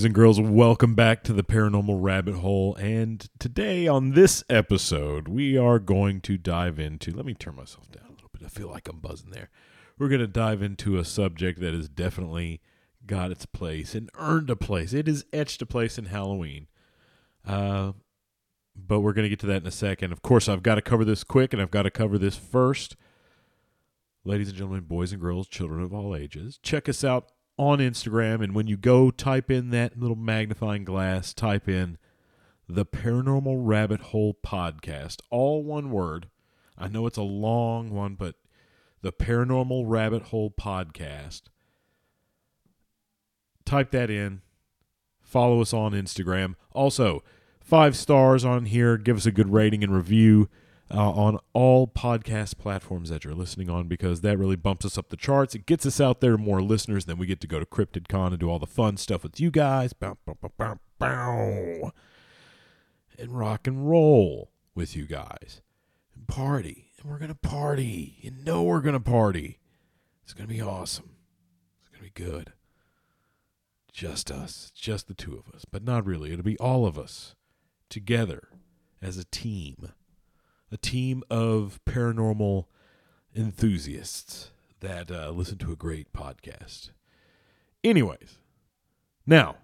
boys 0.00 0.06
and 0.06 0.14
girls. 0.14 0.40
Welcome 0.40 0.94
back 0.94 1.22
to 1.24 1.34
the 1.34 1.44
Paranormal 1.44 1.98
Rabbit 2.00 2.36
Hole. 2.36 2.74
And 2.76 3.28
today, 3.38 3.86
on 3.86 4.12
this 4.12 4.42
episode, 4.48 5.28
we 5.28 5.58
are 5.58 5.78
going 5.78 6.22
to 6.22 6.38
dive 6.38 6.78
into. 6.78 7.10
Let 7.12 7.26
me 7.26 7.34
turn 7.34 7.56
myself 7.56 7.90
down 7.90 8.06
a 8.08 8.12
little 8.12 8.30
bit. 8.32 8.42
I 8.42 8.48
feel 8.48 8.70
like 8.70 8.88
I'm 8.88 9.00
buzzing 9.00 9.28
there. 9.28 9.50
We're 9.98 10.08
going 10.08 10.22
to 10.22 10.26
dive 10.26 10.62
into 10.62 10.96
a 10.96 11.04
subject 11.04 11.60
that 11.60 11.74
has 11.74 11.86
definitely 11.86 12.62
got 13.04 13.30
its 13.30 13.44
place 13.44 13.94
and 13.94 14.08
earned 14.14 14.48
a 14.48 14.56
place. 14.56 14.94
It 14.94 15.06
is 15.06 15.26
etched 15.34 15.60
a 15.60 15.66
place 15.66 15.98
in 15.98 16.06
Halloween. 16.06 16.68
Uh, 17.46 17.92
but 18.74 19.00
we're 19.00 19.12
going 19.12 19.26
to 19.26 19.28
get 19.28 19.40
to 19.40 19.46
that 19.48 19.60
in 19.60 19.68
a 19.68 19.70
second. 19.70 20.12
Of 20.12 20.22
course, 20.22 20.48
I've 20.48 20.62
got 20.62 20.76
to 20.76 20.82
cover 20.82 21.04
this 21.04 21.24
quick, 21.24 21.52
and 21.52 21.60
I've 21.60 21.70
got 21.70 21.82
to 21.82 21.90
cover 21.90 22.16
this 22.16 22.36
first. 22.36 22.96
Ladies 24.24 24.48
and 24.48 24.56
gentlemen, 24.56 24.84
boys 24.84 25.12
and 25.12 25.20
girls, 25.20 25.46
children 25.46 25.82
of 25.82 25.92
all 25.92 26.16
ages, 26.16 26.58
check 26.62 26.88
us 26.88 27.04
out 27.04 27.32
on 27.60 27.78
Instagram. 27.78 28.42
And 28.42 28.54
when 28.54 28.66
you 28.66 28.78
go 28.78 29.10
type 29.10 29.50
in 29.50 29.68
that 29.68 30.00
little 30.00 30.16
magnifying 30.16 30.82
glass, 30.82 31.34
type 31.34 31.68
in 31.68 31.98
the 32.66 32.86
Paranormal 32.86 33.56
Rabbit 33.58 34.00
Hole 34.00 34.34
Podcast, 34.42 35.18
all 35.28 35.62
one 35.62 35.90
word. 35.90 36.30
I 36.78 36.88
know 36.88 37.06
it's 37.06 37.18
a 37.18 37.22
long 37.22 37.90
one, 37.90 38.14
but 38.14 38.36
the 39.02 39.12
Paranormal 39.12 39.84
Rabbit 39.86 40.22
Hole 40.24 40.50
Podcast. 40.50 41.42
Type 43.66 43.90
that 43.90 44.08
in. 44.08 44.40
Follow 45.20 45.60
us 45.60 45.74
on 45.74 45.92
Instagram. 45.92 46.54
Also, 46.72 47.22
five 47.60 47.94
stars 47.94 48.42
on 48.42 48.64
here. 48.64 48.96
Give 48.96 49.18
us 49.18 49.26
a 49.26 49.32
good 49.32 49.52
rating 49.52 49.84
and 49.84 49.94
review 49.94 50.48
uh, 50.92 51.10
on 51.10 51.38
all 51.52 51.86
podcast 51.86 52.58
platforms 52.58 53.10
that 53.10 53.24
you're 53.24 53.34
listening 53.34 53.70
on 53.70 53.86
because 53.86 54.22
that 54.22 54.38
really 54.38 54.56
bumps 54.56 54.84
us 54.84 54.98
up 54.98 55.08
the 55.08 55.16
charts. 55.16 55.54
It 55.54 55.66
gets 55.66 55.86
us 55.86 56.00
out 56.00 56.20
there 56.20 56.36
more 56.36 56.60
listeners. 56.60 57.04
Then 57.04 57.18
we 57.18 57.26
get 57.26 57.40
to 57.42 57.46
go 57.46 57.60
to 57.60 57.66
CryptidCon 57.66 58.28
and 58.28 58.38
do 58.38 58.50
all 58.50 58.58
the 58.58 58.66
fun 58.66 58.96
stuff 58.96 59.22
with 59.22 59.38
you 59.38 59.50
guys. 59.50 59.92
Bow, 59.92 60.16
bow, 60.26 60.36
bow, 60.40 60.52
bow, 60.56 60.78
bow. 60.98 61.92
And 63.18 63.38
rock 63.38 63.66
and 63.66 63.88
roll 63.88 64.50
with 64.74 64.96
you 64.96 65.06
guys. 65.06 65.62
And 66.14 66.26
party. 66.26 66.90
And 67.00 67.10
we're 67.10 67.18
going 67.18 67.28
to 67.28 67.34
party. 67.34 68.16
You 68.20 68.32
know 68.44 68.62
we're 68.62 68.80
going 68.80 68.94
to 68.94 69.00
party. 69.00 69.60
It's 70.24 70.32
going 70.32 70.48
to 70.48 70.54
be 70.54 70.62
awesome. 70.62 71.16
It's 71.80 71.88
going 71.90 72.08
to 72.08 72.12
be 72.12 72.24
good. 72.24 72.52
Just 73.92 74.30
us. 74.30 74.72
Just 74.74 75.06
the 75.06 75.14
two 75.14 75.36
of 75.36 75.54
us. 75.54 75.64
But 75.64 75.84
not 75.84 76.04
really. 76.04 76.32
It'll 76.32 76.42
be 76.42 76.58
all 76.58 76.84
of 76.84 76.98
us 76.98 77.36
together 77.88 78.48
as 79.02 79.18
a 79.18 79.24
team 79.24 79.92
a 80.72 80.76
team 80.76 81.22
of 81.30 81.80
paranormal 81.86 82.66
enthusiasts 83.34 84.50
that 84.80 85.10
uh, 85.10 85.30
listen 85.30 85.58
to 85.58 85.72
a 85.72 85.76
great 85.76 86.12
podcast. 86.12 86.90
Anyways, 87.82 88.38
now, 89.26 89.56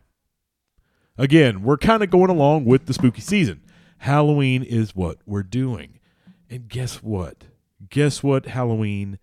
again, 1.19 1.63
we're 1.63 1.77
kind 1.77 2.03
of 2.03 2.11
going 2.11 2.31
along 2.31 2.65
with 2.65 2.87
the 2.87 2.95
spooky 2.95 3.21
season. 3.21 3.63
Halloween 3.99 4.63
is 4.63 4.95
what 4.95 5.19
we're 5.27 5.43
doing. 5.43 5.99
And 6.49 6.69
guess 6.69 7.03
what? 7.03 7.45
Guess 7.89 8.23
what 8.23 8.47
Halloween 8.47 9.19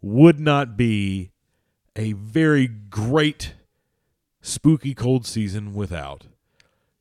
would 0.00 0.38
not 0.38 0.76
be 0.76 1.30
a 1.96 2.12
very 2.12 2.68
great 2.68 3.54
spooky 4.40 4.94
cold 4.94 5.26
season 5.26 5.74
without. 5.74 6.26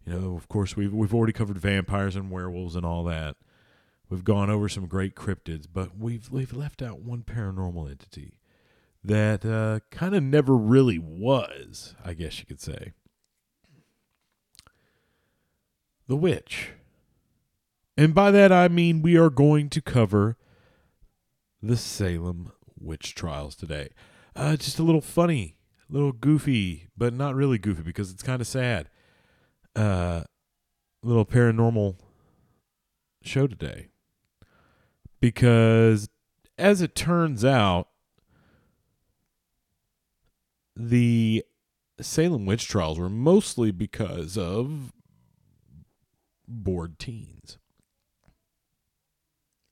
You 0.06 0.14
know, 0.14 0.36
of 0.36 0.48
course, 0.48 0.76
we've 0.76 0.94
we've 0.94 1.14
already 1.14 1.34
covered 1.34 1.58
vampires 1.58 2.16
and 2.16 2.32
werewolves 2.32 2.76
and 2.76 2.86
all 2.86 3.04
that. 3.06 3.36
We've 4.10 4.24
gone 4.24 4.50
over 4.50 4.70
some 4.70 4.88
great 4.88 5.16
cryptids, 5.16 5.66
but 5.72 5.98
we've 5.98 6.30
we've 6.32 6.54
left 6.54 6.82
out 6.82 7.02
one 7.02 7.24
paranormal 7.24 7.90
entity 7.90 8.40
that 9.04 9.46
uh, 9.46 9.80
kind 9.92 10.16
of 10.16 10.24
never 10.24 10.56
really 10.56 10.98
was, 10.98 11.96
I 12.04 12.14
guess 12.14 12.40
you 12.40 12.46
could 12.46 12.62
say. 12.62 12.94
The 16.08 16.16
witch. 16.16 16.72
And 17.98 18.14
by 18.16 18.32
that 18.32 18.52
I 18.52 18.70
mean 18.70 19.02
we 19.02 19.18
are 19.18 19.30
going 19.30 19.70
to 19.70 19.82
cover 19.82 20.38
the 21.62 21.76
Salem 21.76 22.52
witch 22.80 23.14
trials 23.14 23.56
today. 23.56 23.90
Uh, 24.36 24.56
just 24.56 24.80
a 24.80 24.84
little 24.84 25.02
funny, 25.02 25.58
a 25.90 25.94
little 25.94 26.14
goofy, 26.14 26.88
but 26.96 27.14
not 27.14 27.36
really 27.36 27.58
goofy 27.58 27.82
because 27.82 28.12
it's 28.12 28.24
kind 28.24 28.40
of 28.40 28.48
sad. 28.48 28.90
Uh, 29.76 30.24
little 31.04 31.26
paranormal 31.26 31.96
show 33.22 33.48
today 33.48 33.88
because 35.20 36.10
as 36.58 36.82
it 36.82 36.96
turns 36.96 37.46
out, 37.46 37.90
the 40.76 41.44
Salem 42.00 42.46
witch 42.46 42.68
trials 42.68 43.00
were 43.00 43.10
mostly 43.10 43.72
because 43.72 44.38
of 44.38 44.94
bored 46.48 47.00
teens. 47.00 47.58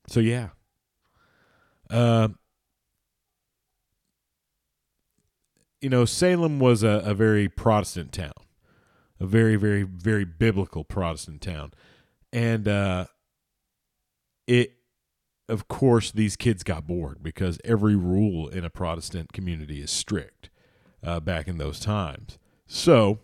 So 0.08 0.20
yeah. 0.20 0.50
Uh, 1.90 2.30
you 5.82 5.90
know, 5.90 6.06
Salem 6.06 6.60
was 6.60 6.82
a, 6.82 7.02
a 7.06 7.14
very 7.14 7.48
Protestant 7.48 8.12
town, 8.12 8.34
a 9.20 9.26
very, 9.28 9.56
very, 9.56 9.84
very 9.84 10.26
biblical 10.26 10.84
Protestant 10.84 11.42
town, 11.42 11.72
and 12.34 12.68
uh, 12.68 13.06
it 14.48 14.74
of 15.48 15.68
course, 15.68 16.12
these 16.12 16.36
kids 16.36 16.64
got 16.64 16.88
bored 16.88 17.22
because 17.22 17.60
every 17.64 17.96
rule 17.96 18.48
in 18.48 18.66
a 18.66 18.70
Protestant 18.70 19.32
community 19.34 19.82
is 19.82 19.92
strict 19.92 20.50
uh, 21.04 21.20
back 21.20 21.48
in 21.48 21.58
those 21.58 21.80
times. 21.80 22.40
So 22.68 23.20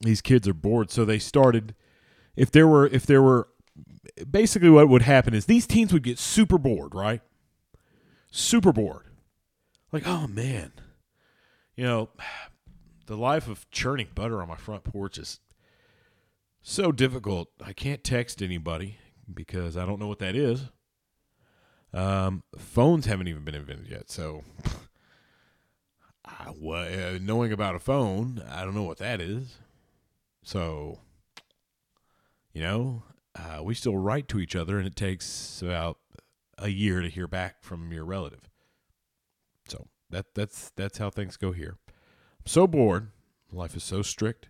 these 0.00 0.20
kids 0.20 0.46
are 0.46 0.54
bored. 0.54 0.90
So 0.90 1.04
they 1.04 1.18
started. 1.18 1.74
If 2.36 2.50
there 2.50 2.66
were, 2.66 2.86
if 2.86 3.06
there 3.06 3.22
were, 3.22 3.48
basically 4.30 4.70
what 4.70 4.88
would 4.88 5.02
happen 5.02 5.34
is 5.34 5.46
these 5.46 5.66
teens 5.66 5.92
would 5.92 6.02
get 6.02 6.18
super 6.18 6.58
bored, 6.58 6.94
right? 6.94 7.22
Super 8.30 8.72
bored. 8.72 9.06
Like, 9.92 10.06
oh 10.06 10.26
man, 10.26 10.72
you 11.76 11.84
know, 11.84 12.10
the 13.06 13.16
life 13.16 13.48
of 13.48 13.70
churning 13.70 14.08
butter 14.14 14.40
on 14.40 14.48
my 14.48 14.56
front 14.56 14.84
porch 14.84 15.18
is 15.18 15.40
so 16.62 16.92
difficult. 16.92 17.48
I 17.64 17.72
can't 17.72 18.04
text 18.04 18.42
anybody 18.42 18.98
because 19.32 19.76
I 19.76 19.84
don't 19.84 19.98
know 19.98 20.06
what 20.06 20.20
that 20.20 20.36
is. 20.36 20.64
Um, 21.94 22.42
phones 22.56 23.06
haven't 23.06 23.28
even 23.28 23.44
been 23.44 23.54
invented 23.54 23.88
yet, 23.88 24.10
so 24.10 24.44
I, 26.24 26.52
well, 26.58 26.84
uh, 26.84 27.18
knowing 27.20 27.52
about 27.52 27.74
a 27.74 27.78
phone, 27.78 28.42
I 28.50 28.64
don't 28.64 28.74
know 28.74 28.82
what 28.82 28.98
that 28.98 29.20
is. 29.20 29.58
So, 30.42 31.00
you 32.52 32.62
know, 32.62 33.02
uh, 33.36 33.62
we 33.62 33.74
still 33.74 33.96
write 33.96 34.28
to 34.28 34.40
each 34.40 34.56
other, 34.56 34.78
and 34.78 34.86
it 34.86 34.96
takes 34.96 35.60
about 35.62 35.98
a 36.58 36.68
year 36.68 37.00
to 37.00 37.08
hear 37.08 37.26
back 37.26 37.62
from 37.62 37.92
your 37.92 38.04
relative. 38.04 38.48
So 39.68 39.88
that 40.10 40.34
that's 40.34 40.70
that's 40.76 40.98
how 40.98 41.10
things 41.10 41.36
go 41.36 41.52
here. 41.52 41.76
I'm 41.88 42.46
so 42.46 42.66
bored. 42.66 43.10
Life 43.52 43.76
is 43.76 43.84
so 43.84 44.02
strict 44.02 44.48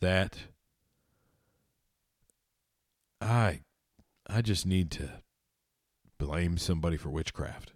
that 0.00 0.38
I 3.20 3.60
I 4.26 4.42
just 4.42 4.66
need 4.66 4.90
to 4.92 5.23
blame 6.18 6.58
somebody 6.58 6.96
for 6.96 7.10
witchcraft. 7.10 7.72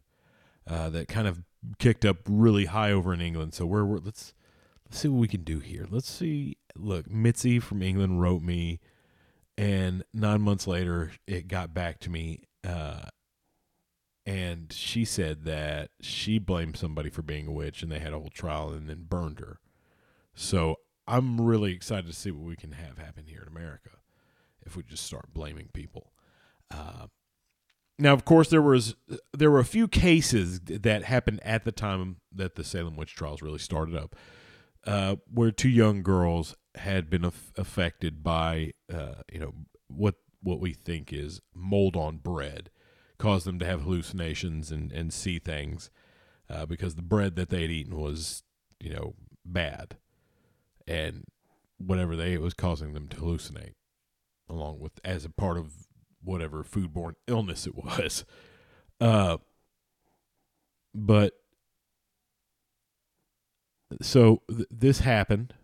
Uh, 0.66 0.90
that 0.90 1.08
kind 1.08 1.26
of 1.26 1.42
kicked 1.78 2.04
up 2.04 2.18
really 2.28 2.66
high 2.66 2.92
over 2.92 3.14
in 3.14 3.20
England. 3.20 3.54
So 3.54 3.64
we're, 3.64 3.84
we're 3.84 3.98
let's 3.98 4.34
let's 4.84 4.98
see 4.98 5.08
what 5.08 5.20
we 5.20 5.28
can 5.28 5.42
do 5.42 5.60
here. 5.60 5.86
Let's 5.88 6.10
see. 6.10 6.58
Look, 6.76 7.10
Mitzi 7.10 7.58
from 7.58 7.82
England 7.82 8.20
wrote 8.20 8.42
me, 8.42 8.80
and 9.56 10.04
nine 10.12 10.42
months 10.42 10.66
later 10.66 11.12
it 11.26 11.48
got 11.48 11.72
back 11.72 12.00
to 12.00 12.10
me, 12.10 12.42
uh, 12.66 13.04
and 14.26 14.72
she 14.72 15.04
said 15.04 15.44
that 15.44 15.90
she 16.00 16.38
blamed 16.38 16.76
somebody 16.76 17.08
for 17.08 17.22
being 17.22 17.46
a 17.46 17.52
witch, 17.52 17.82
and 17.82 17.90
they 17.90 17.98
had 17.98 18.12
a 18.12 18.18
whole 18.18 18.30
trial 18.30 18.70
and 18.70 18.88
then 18.88 19.06
burned 19.08 19.40
her. 19.40 19.60
So 20.34 20.76
I'm 21.06 21.40
really 21.40 21.72
excited 21.72 22.06
to 22.06 22.12
see 22.12 22.30
what 22.30 22.46
we 22.46 22.54
can 22.56 22.72
have 22.72 22.98
happen 22.98 23.24
here 23.26 23.40
in 23.40 23.48
America 23.48 23.90
if 24.64 24.76
we 24.76 24.82
just 24.82 25.04
start 25.04 25.32
blaming 25.32 25.70
people. 25.72 26.12
Uh, 26.70 27.06
now, 27.98 28.12
of 28.12 28.24
course, 28.24 28.48
there 28.48 28.62
was 28.62 28.94
there 29.36 29.50
were 29.50 29.58
a 29.58 29.64
few 29.64 29.88
cases 29.88 30.60
that 30.60 31.04
happened 31.04 31.40
at 31.42 31.64
the 31.64 31.72
time 31.72 32.16
that 32.32 32.54
the 32.54 32.62
Salem 32.62 32.96
witch 32.96 33.14
trials 33.14 33.42
really 33.42 33.58
started 33.58 33.96
up, 33.96 34.14
uh, 34.86 35.16
where 35.32 35.50
two 35.50 35.68
young 35.68 36.02
girls 36.02 36.54
had 36.76 37.10
been 37.10 37.24
af- 37.24 37.52
affected 37.56 38.22
by, 38.22 38.72
uh, 38.92 39.22
you 39.32 39.40
know, 39.40 39.52
what 39.88 40.14
what 40.40 40.60
we 40.60 40.72
think 40.72 41.12
is 41.12 41.40
mold 41.52 41.96
on 41.96 42.18
bread, 42.18 42.70
caused 43.18 43.44
them 43.44 43.58
to 43.58 43.66
have 43.66 43.82
hallucinations 43.82 44.70
and 44.70 44.92
and 44.92 45.12
see 45.12 45.40
things, 45.40 45.90
uh, 46.48 46.66
because 46.66 46.94
the 46.94 47.02
bread 47.02 47.34
that 47.34 47.50
they 47.50 47.62
had 47.62 47.70
eaten 47.70 47.96
was, 47.96 48.44
you 48.78 48.90
know, 48.94 49.14
bad, 49.44 49.96
and 50.86 51.24
whatever 51.78 52.14
they 52.14 52.34
ate 52.34 52.40
was 52.40 52.54
causing 52.54 52.92
them 52.92 53.08
to 53.08 53.16
hallucinate, 53.16 53.74
along 54.48 54.78
with 54.78 55.00
as 55.04 55.24
a 55.24 55.30
part 55.30 55.58
of 55.58 55.87
whatever 56.28 56.62
foodborne 56.62 57.14
illness 57.26 57.66
it 57.66 57.74
was. 57.74 58.24
Uh, 59.00 59.36
but 60.92 61.34
so 64.02 64.42
th- 64.50 64.66
this 64.72 64.98
happened, 64.98 65.54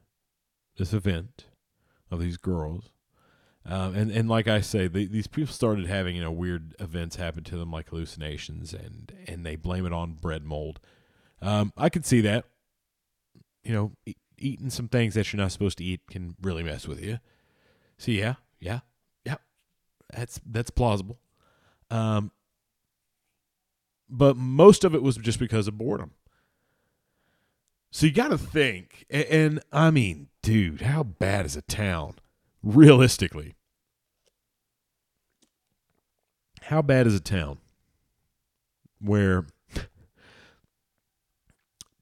this 0.78 0.92
event 0.92 1.46
of 2.12 2.20
these 2.20 2.36
girls. 2.36 2.90
Um, 3.66 3.96
and 3.96 4.12
and 4.12 4.28
like 4.28 4.46
I 4.46 4.60
say, 4.60 4.86
these 4.86 5.26
people 5.26 5.52
started 5.52 5.86
having 5.86 6.14
you 6.14 6.22
know 6.22 6.30
weird 6.30 6.76
events 6.78 7.16
happen 7.16 7.42
to 7.42 7.56
them, 7.56 7.72
like 7.72 7.88
hallucinations, 7.88 8.72
and 8.72 9.12
and 9.26 9.44
they 9.44 9.56
blame 9.56 9.84
it 9.84 9.92
on 9.92 10.12
bread 10.12 10.44
mold. 10.44 10.78
Um, 11.42 11.72
I 11.76 11.88
could 11.88 12.06
see 12.06 12.20
that. 12.20 12.44
You 13.64 13.72
know, 13.72 13.92
e- 14.06 14.14
eating 14.38 14.70
some 14.70 14.86
things 14.86 15.14
that 15.14 15.32
you're 15.32 15.42
not 15.42 15.50
supposed 15.50 15.78
to 15.78 15.84
eat 15.84 16.02
can 16.08 16.36
really 16.40 16.62
mess 16.62 16.86
with 16.86 17.02
you. 17.02 17.18
So 17.98 18.12
yeah, 18.12 18.34
yeah, 18.60 18.80
that's 20.14 20.40
that's 20.46 20.70
plausible. 20.70 21.18
Um, 21.90 22.30
but 24.08 24.36
most 24.36 24.84
of 24.84 24.94
it 24.94 25.02
was 25.02 25.16
just 25.16 25.38
because 25.38 25.68
of 25.68 25.78
boredom. 25.78 26.12
So 27.90 28.06
you 28.06 28.12
got 28.12 28.28
to 28.28 28.38
think, 28.38 29.06
and, 29.08 29.24
and 29.24 29.60
I 29.72 29.90
mean, 29.90 30.28
dude, 30.42 30.82
how 30.82 31.02
bad 31.02 31.46
is 31.46 31.56
a 31.56 31.62
town? 31.62 32.16
Realistically, 32.62 33.54
how 36.62 36.80
bad 36.80 37.06
is 37.06 37.14
a 37.14 37.20
town 37.20 37.58
where 39.00 39.46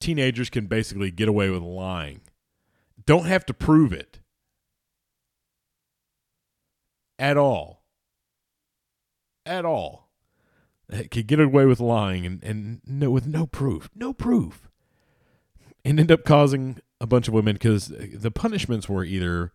teenagers 0.01 0.51
can 0.51 0.67
basically 0.67 1.11
get 1.11 1.29
away 1.29 1.51
with 1.51 1.63
lying? 1.63 2.21
Don't 3.05 3.27
have 3.27 3.45
to 3.47 3.55
prove 3.55 3.93
it 3.93 4.21
at 7.19 7.37
all. 7.37 7.82
At 9.45 9.65
all. 9.65 10.09
Could 11.11 11.27
get 11.27 11.41
away 11.41 11.65
with 11.65 11.81
lying 11.81 12.27
and, 12.27 12.43
and 12.45 12.81
no, 12.87 13.11
with 13.11 13.27
no 13.27 13.47
proof. 13.47 13.89
No 13.95 14.13
proof. 14.13 14.69
And 15.85 15.99
end 15.99 16.13
up 16.13 16.25
causing 16.25 16.79
a 17.01 17.07
bunch 17.07 17.29
of 17.29 17.35
women 17.35 17.55
because 17.55 17.89
the 17.89 18.31
punishments 18.31 18.89
were 18.89 19.05
either 19.05 19.53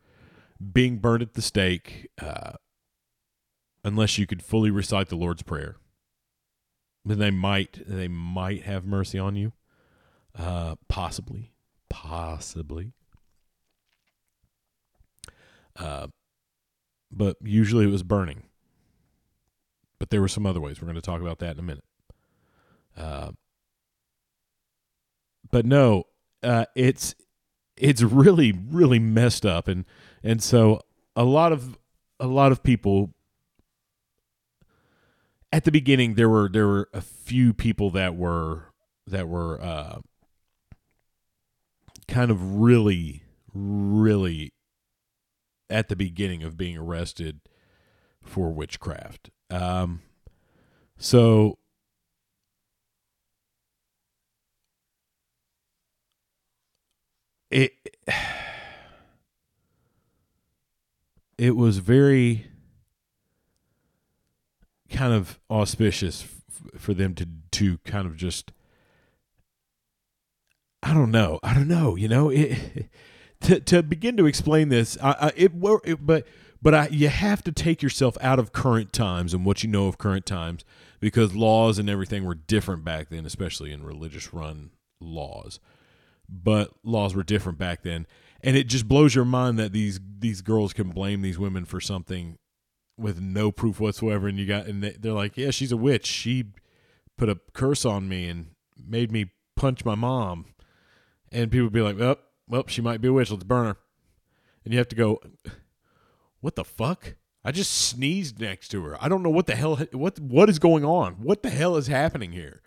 being 0.73 0.97
burned 0.97 1.21
at 1.21 1.33
the 1.35 1.41
stake, 1.41 2.09
uh, 2.21 2.53
unless 3.83 4.17
you 4.17 4.27
could 4.27 4.41
fully 4.41 4.71
recite 4.71 5.09
the 5.09 5.15
Lord's 5.15 5.43
Prayer. 5.43 5.77
Then 7.05 7.19
they 7.19 7.31
might 7.31 7.79
they 7.87 8.09
might 8.09 8.63
have 8.63 8.85
mercy 8.85 9.17
on 9.17 9.35
you, 9.35 9.53
uh, 10.37 10.75
possibly, 10.89 11.53
possibly. 11.89 12.91
Uh, 15.77 16.07
but 17.09 17.37
usually 17.41 17.85
it 17.85 17.91
was 17.91 18.03
burning. 18.03 18.43
But 19.99 20.09
there 20.09 20.21
were 20.21 20.27
some 20.27 20.45
other 20.45 20.61
ways. 20.61 20.81
We're 20.81 20.87
going 20.87 20.95
to 20.95 21.01
talk 21.01 21.21
about 21.21 21.39
that 21.39 21.53
in 21.53 21.59
a 21.59 21.63
minute. 21.63 21.83
Uh, 22.95 23.31
but 25.51 25.65
no, 25.65 26.03
uh, 26.43 26.65
it's 26.75 27.15
it's 27.75 28.01
really 28.01 28.51
really 28.51 28.99
messed 28.99 29.45
up, 29.45 29.67
and 29.67 29.85
and 30.23 30.41
so 30.41 30.81
a 31.15 31.23
lot 31.23 31.51
of 31.51 31.77
a 32.19 32.27
lot 32.27 32.51
of 32.51 32.63
people 32.63 33.13
at 35.51 35.63
the 35.63 35.71
beginning 35.71 36.15
there 36.15 36.29
were 36.29 36.49
there 36.49 36.67
were 36.67 36.89
a 36.93 37.01
few 37.01 37.53
people 37.53 37.89
that 37.91 38.15
were 38.15 38.73
that 39.05 39.27
were 39.27 39.61
uh, 39.61 39.99
kind 42.07 42.31
of 42.31 42.57
really 42.57 43.23
really 43.53 44.53
at 45.69 45.87
the 45.87 45.95
beginning 45.95 46.43
of 46.43 46.57
being 46.57 46.77
arrested 46.77 47.41
for 48.23 48.51
witchcraft. 48.51 49.29
Um, 49.49 50.01
so 50.97 51.57
it 57.49 57.73
it 61.37 61.55
was 61.55 61.77
very 61.77 62.47
kind 64.89 65.13
of 65.13 65.39
auspicious 65.49 66.23
f- 66.23 66.81
for 66.81 66.93
them 66.93 67.13
to 67.15 67.27
to 67.51 67.77
kind 67.79 68.07
of 68.07 68.15
just 68.15 68.51
I 70.83 70.93
don't 70.93 71.11
know 71.11 71.39
I 71.43 71.53
don't 71.53 71.67
know 71.67 71.95
you 71.95 72.07
know 72.07 72.29
it 72.29 72.89
to 73.41 73.59
to 73.61 73.83
begin 73.83 74.17
to 74.17 74.25
explain 74.25 74.69
this 74.69 74.97
I, 75.01 75.11
I 75.11 75.27
it, 75.35 75.51
it 75.85 76.05
but 76.05 76.25
but 76.61 76.73
I 76.73 76.87
you 76.87 77.09
have 77.09 77.43
to 77.43 77.51
take 77.51 77.81
yourself 77.81 78.17
out 78.21 78.39
of 78.39 78.51
current 78.51 78.93
times 78.93 79.33
and 79.33 79.45
what 79.45 79.63
you 79.63 79.69
know 79.69 79.87
of 79.87 79.97
current 79.97 80.25
times 80.25 80.63
because 80.99 81.35
laws 81.35 81.77
and 81.77 81.89
everything 81.89 82.25
were 82.25 82.35
different 82.35 82.83
back 82.83 83.09
then 83.09 83.25
especially 83.25 83.71
in 83.71 83.83
religious 83.83 84.33
run 84.33 84.71
laws. 84.99 85.59
But 86.29 86.71
laws 86.83 87.15
were 87.15 87.23
different 87.23 87.57
back 87.57 87.83
then. 87.83 88.05
And 88.41 88.55
it 88.55 88.67
just 88.67 88.87
blows 88.87 89.15
your 89.15 89.25
mind 89.25 89.57
that 89.59 89.71
these 89.71 89.99
these 90.19 90.41
girls 90.41 90.73
can 90.73 90.89
blame 90.89 91.21
these 91.21 91.39
women 91.39 91.65
for 91.65 91.79
something 91.79 92.37
with 92.97 93.21
no 93.21 93.51
proof 93.51 93.79
whatsoever. 93.79 94.27
And 94.27 94.37
you 94.37 94.45
got 94.45 94.67
and 94.67 94.83
they're 94.83 95.13
like 95.13 95.37
yeah 95.37 95.51
she's 95.51 95.71
a 95.71 95.77
witch. 95.77 96.05
She 96.05 96.45
put 97.17 97.29
a 97.29 97.39
curse 97.53 97.85
on 97.85 98.07
me 98.07 98.27
and 98.27 98.47
made 98.77 99.11
me 99.11 99.31
punch 99.55 99.85
my 99.85 99.95
mom. 99.95 100.45
And 101.31 101.51
people 101.51 101.69
be 101.69 101.81
like 101.81 101.99
oh 101.99 102.17
well 102.47 102.65
she 102.67 102.81
might 102.81 103.01
be 103.01 103.07
a 103.07 103.13
witch. 103.13 103.31
Let's 103.31 103.43
burn 103.43 103.65
her. 103.65 103.77
And 104.65 104.73
you 104.73 104.79
have 104.79 104.89
to 104.89 104.95
go 104.95 105.21
what 106.41 106.55
the 106.55 106.63
fuck? 106.63 107.15
I 107.43 107.51
just 107.51 107.71
sneezed 107.71 108.41
next 108.41 108.69
to 108.69 108.83
her. 108.83 109.01
I 109.01 109.07
don't 109.07 109.23
know 109.23 109.29
what 109.29 109.47
the 109.47 109.55
hell 109.55 109.77
what 109.93 110.19
what 110.19 110.49
is 110.49 110.59
going 110.59 110.83
on? 110.83 111.13
What 111.13 111.43
the 111.43 111.49
hell 111.49 111.77
is 111.77 111.87
happening 111.87 112.33
here? 112.33 112.61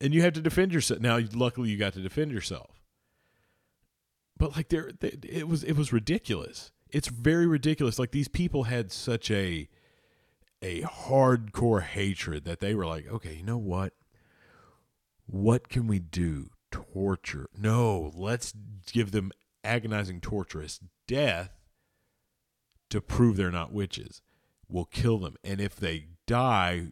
And 0.00 0.12
you 0.12 0.22
have 0.22 0.34
to 0.34 0.42
defend 0.42 0.72
yourself. 0.72 1.00
Now 1.00 1.18
luckily 1.32 1.70
you 1.70 1.78
got 1.78 1.94
to 1.94 2.02
defend 2.02 2.32
yourself. 2.32 2.82
But 4.36 4.56
like 4.56 4.68
there 4.68 4.90
it 5.00 5.48
was 5.48 5.64
it 5.64 5.72
was 5.72 5.92
ridiculous. 5.92 6.70
It's 6.90 7.08
very 7.08 7.46
ridiculous. 7.46 7.98
Like 7.98 8.10
these 8.10 8.28
people 8.28 8.64
had 8.64 8.92
such 8.92 9.30
a 9.30 9.68
a 10.62 10.82
hardcore 10.82 11.82
hatred 11.82 12.44
that 12.44 12.60
they 12.60 12.74
were 12.74 12.86
like 12.86 13.10
okay 13.10 13.36
you 13.36 13.42
know 13.42 13.56
what? 13.56 13.94
What 15.26 15.70
can 15.70 15.86
we 15.86 15.98
do? 15.98 16.50
Torture. 16.70 17.48
No 17.56 18.12
let's 18.14 18.52
give 18.92 19.12
them 19.12 19.32
agonizing 19.64 20.20
torturous 20.20 20.78
death 21.08 21.56
to 22.90 23.00
prove 23.00 23.36
they're 23.36 23.50
not 23.50 23.72
witches 23.72 24.20
we'll 24.68 24.84
kill 24.84 25.18
them 25.18 25.36
and 25.44 25.60
if 25.60 25.76
they 25.76 26.06
die 26.26 26.88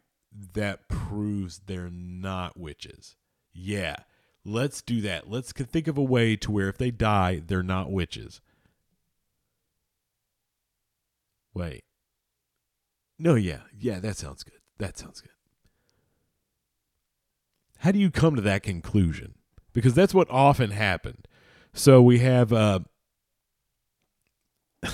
that 0.52 0.88
proves 0.88 1.60
they're 1.66 1.90
not 1.90 2.58
witches 2.58 3.16
yeah 3.52 3.96
Let's 4.44 4.82
do 4.82 5.00
that. 5.00 5.30
Let's 5.30 5.52
think 5.52 5.88
of 5.88 5.96
a 5.96 6.02
way 6.02 6.36
to 6.36 6.50
where 6.50 6.68
if 6.68 6.76
they 6.76 6.90
die, 6.90 7.40
they're 7.44 7.62
not 7.62 7.90
witches. 7.90 8.42
Wait. 11.54 11.84
No, 13.18 13.36
yeah. 13.36 13.60
Yeah, 13.78 14.00
that 14.00 14.18
sounds 14.18 14.42
good. 14.42 14.58
That 14.78 14.98
sounds 14.98 15.22
good. 15.22 15.30
How 17.78 17.92
do 17.92 17.98
you 17.98 18.10
come 18.10 18.36
to 18.36 18.42
that 18.42 18.62
conclusion? 18.62 19.34
Because 19.72 19.94
that's 19.94 20.12
what 20.14 20.28
often 20.30 20.70
happened. 20.72 21.26
So 21.72 22.02
we 22.02 22.18
have 22.18 22.52
uh, 22.52 22.80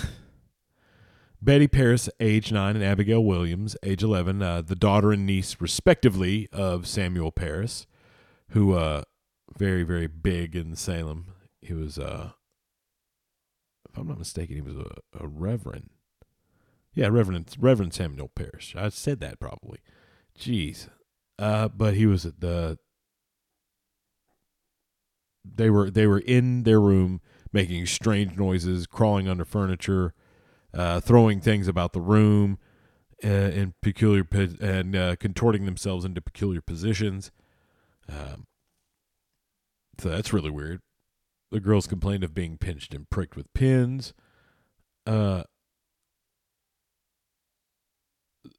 Betty 1.43 1.69
Parris, 1.69 2.11
age 2.21 2.53
9, 2.53 2.77
and 2.77 2.85
Abigail 2.85 3.25
Williams, 3.25 3.77
age 3.83 4.03
11, 4.03 4.43
uh, 4.43 4.63
the 4.63 4.77
daughter 4.77 5.11
and 5.13 5.25
niece, 5.25 5.57
respectively, 5.59 6.49
of 6.53 6.87
Samuel 6.87 7.33
Parris, 7.33 7.87
who 8.51 8.75
uh, 8.75 9.03
very 9.57 9.83
very 9.83 10.07
big 10.07 10.55
in 10.57 10.77
Salem. 10.77 11.27
He 11.61 11.75
was 11.75 11.99
uh 11.99 12.33
if 13.89 13.99
I'm 13.99 14.09
not 14.09 14.19
mistaken, 14.19 14.55
he 14.55 14.63
was 14.63 14.77
a, 14.77 14.97
a 15.19 15.27
reverend. 15.27 15.91
Yeah, 16.95 17.09
Reverend 17.09 17.55
Reverend 17.59 17.95
Samuel 17.95 18.31
Parris. 18.35 18.73
I 18.77 18.89
said 18.89 19.21
that 19.21 19.41
probably. 19.41 19.79
Jeez. 20.39 20.89
Uh 21.39 21.69
but 21.69 21.95
he 21.95 22.07
was 22.07 22.25
at 22.27 22.41
the 22.41 22.79
they 25.45 25.71
were 25.71 25.91
they 25.91 26.07
were 26.07 26.21
in 26.21 26.63
their 26.65 26.81
room 26.81 27.21
making 27.53 27.87
strange 27.87 28.37
noises, 28.37 28.87
crawling 28.87 29.29
under 29.29 29.45
furniture, 29.45 30.15
uh, 30.75 31.01
throwing 31.01 31.41
things 31.41 31.69
about 31.69 31.93
the 31.93 32.01
room, 32.01 32.59
uh, 33.23 33.29
in 33.29 33.75
peculiar 33.83 34.27
and 34.61 34.97
uh, 34.97 35.17
contorting 35.17 35.67
themselves 35.67 36.05
into 36.05 36.21
peculiar 36.21 36.61
positions. 36.61 37.31
Um, 38.09 38.47
so 39.99 40.09
that's 40.09 40.33
really 40.33 40.51
weird. 40.51 40.81
The 41.51 41.61
girls 41.61 41.87
complained 41.87 42.25
of 42.25 42.33
being 42.33 42.57
pinched 42.57 42.95
and 42.95 43.09
pricked 43.11 43.37
with 43.37 43.53
pins. 43.53 44.15
Uh, 45.07 45.43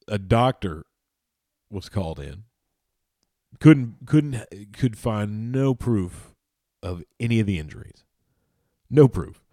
a 0.08 0.20
doctor 0.20 0.84
was 1.70 1.90
called 1.90 2.20
in. 2.20 2.44
Couldn't 3.60 4.06
couldn't 4.06 4.46
could 4.74 4.98
find 4.98 5.52
no 5.52 5.74
proof 5.74 6.34
of 6.84 7.04
any 7.20 7.40
of 7.40 7.48
the 7.48 7.60
injuries. 7.60 8.04
No 8.90 9.08
proof. 9.08 9.44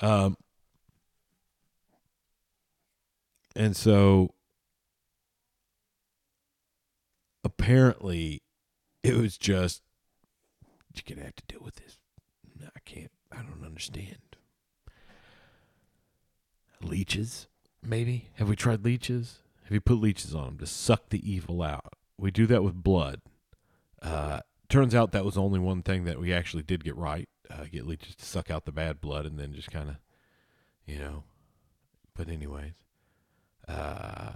Um, 0.00 0.36
and 3.56 3.76
so 3.76 4.34
apparently 7.44 8.42
it 9.02 9.16
was 9.16 9.36
just 9.38 9.82
you're 10.94 11.16
gonna 11.16 11.26
have 11.26 11.36
to 11.36 11.44
deal 11.48 11.62
with 11.64 11.76
this. 11.76 11.98
I 12.64 12.80
can't. 12.84 13.10
I 13.32 13.36
don't 13.36 13.64
understand. 13.64 14.18
leeches, 16.80 17.48
maybe. 17.82 18.28
Have 18.34 18.48
we 18.48 18.56
tried 18.56 18.84
leeches? 18.84 19.38
Have 19.64 19.72
you 19.72 19.80
put 19.80 19.98
leeches 19.98 20.34
on 20.34 20.44
them 20.44 20.58
to 20.58 20.66
suck 20.66 21.08
the 21.08 21.30
evil 21.30 21.62
out? 21.62 21.94
We 22.18 22.30
do 22.30 22.46
that 22.46 22.62
with 22.62 22.82
blood. 22.82 23.22
Uh, 24.02 24.40
turns 24.68 24.94
out 24.94 25.12
that 25.12 25.24
was 25.24 25.38
only 25.38 25.58
one 25.58 25.82
thing 25.82 26.04
that 26.04 26.20
we 26.20 26.32
actually 26.32 26.62
did 26.62 26.84
get 26.84 26.96
right. 26.96 27.28
Uh, 27.50 27.64
get 27.70 27.86
leeches 27.86 28.14
to 28.16 28.24
suck 28.24 28.50
out 28.50 28.66
the 28.66 28.72
bad 28.72 29.00
blood 29.00 29.24
and 29.26 29.38
then 29.38 29.54
just 29.54 29.70
kind 29.70 29.88
of, 29.88 29.96
you 30.86 30.98
know. 30.98 31.24
But 32.14 32.28
anyways, 32.28 32.74
uh, 33.68 34.30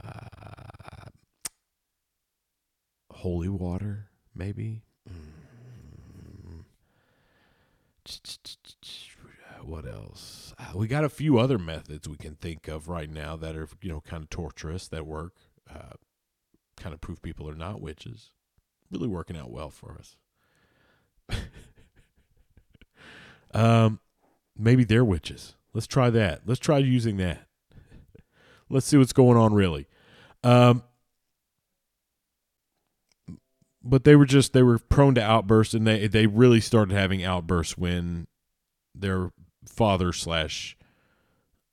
holy 3.12 3.49
water, 3.49 4.08
maybe. 4.35 4.82
Mm. 5.08 5.38
What 9.62 9.87
else? 9.87 10.54
Uh, 10.58 10.73
we 10.76 10.87
got 10.87 11.04
a 11.04 11.11
few 11.11 11.38
other 11.38 11.58
methods 11.58 12.08
we 12.08 12.16
can 12.16 12.37
think 12.37 12.68
of 12.68 12.88
right 12.88 13.11
now 13.11 13.37
that 13.37 13.54
are, 13.54 13.68
you 13.82 13.90
know, 13.90 14.00
kind 14.00 14.23
of 14.23 14.30
torturous 14.30 14.88
that 14.88 15.06
work. 15.06 15.35
Uh, 15.68 15.92
kind 16.78 16.94
of 16.94 17.02
prove 17.02 17.20
people 17.20 17.49
are 17.50 17.54
not 17.54 17.82
witches. 17.82 18.30
Really 18.90 19.08
working 19.08 19.37
out 19.37 19.50
well 19.50 19.68
for 19.68 19.99
us. 19.99 20.16
um, 23.52 24.00
maybe 24.56 24.85
they're 24.85 25.04
witches. 25.04 25.54
Let's 25.75 25.87
try 25.87 26.08
that. 26.11 26.42
Let's 26.47 26.61
try 26.61 26.78
using 26.78 27.18
that. 27.18 27.48
Let's 28.71 28.87
see 28.87 28.97
what's 28.97 29.13
going 29.13 29.37
on 29.37 29.55
really. 29.55 29.87
Um, 30.45 30.83
but 33.83 34.05
they 34.05 34.17
were 34.17 34.27
just 34.27 34.53
they 34.53 34.63
were 34.63 34.79
prone 34.79 35.15
to 35.15 35.23
outbursts, 35.23 35.75
and 35.75 35.87
they 35.87 36.07
they 36.07 36.27
really 36.27 36.61
started 36.61 36.95
having 36.95 37.25
outbursts 37.25 37.79
when 37.79 38.27
their 38.95 39.31
father 39.67 40.13
slash 40.13 40.77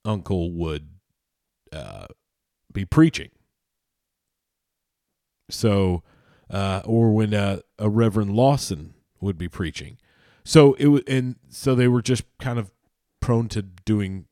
uncle 0.04 0.52
would 0.52 0.88
uh, 1.72 2.06
be 2.72 2.84
preaching. 2.84 3.30
So, 5.50 6.02
uh, 6.50 6.82
or 6.84 7.12
when 7.12 7.34
uh, 7.34 7.60
a 7.78 7.88
Reverend 7.88 8.32
Lawson 8.32 8.94
would 9.20 9.38
be 9.38 9.48
preaching. 9.48 9.98
So 10.44 10.74
it 10.74 10.86
was, 10.86 11.02
and 11.06 11.36
so 11.48 11.74
they 11.74 11.88
were 11.88 12.02
just 12.02 12.24
kind 12.38 12.58
of 12.58 12.70
prone 13.20 13.48
to 13.48 13.62
doing 13.62 14.26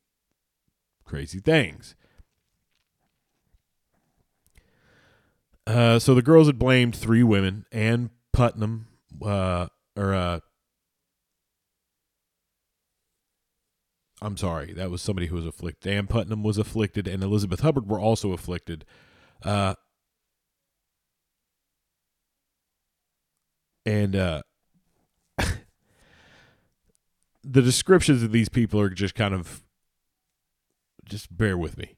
crazy 1.05 1.41
things. 1.41 1.95
Uh, 5.67 5.99
so 5.99 6.15
the 6.15 6.23
girls 6.23 6.47
had 6.47 6.59
blamed 6.59 6.95
three 6.95 7.23
women: 7.23 7.65
Ann 7.73 8.11
Putnam, 8.33 8.87
uh, 9.23 9.69
or 9.97 10.15
uh, 10.15 10.41
I'm 14.25 14.37
sorry, 14.39 14.73
that 14.73 14.91
was 14.91 15.03
somebody 15.03 15.27
who 15.27 15.37
was 15.37 15.47
afflicted. 15.47 15.93
Ann 15.93 16.07
Putnam 16.07 16.43
was 16.43 16.57
afflicted, 16.57 17.07
and 17.07 17.23
Elizabeth 17.23 17.61
Hubbard 17.61 17.89
were 17.89 18.01
also 18.01 18.33
afflicted. 18.33 18.87
Uh, 19.43 19.75
and 23.85 24.17
uh, 24.17 24.41
the 27.45 27.61
descriptions 27.63 28.23
of 28.23 28.33
these 28.33 28.49
people 28.49 28.81
are 28.81 28.89
just 28.89 29.15
kind 29.15 29.35
of, 29.35 29.63
just 31.05 31.37
bear 31.37 31.59
with 31.59 31.77
me. 31.77 31.97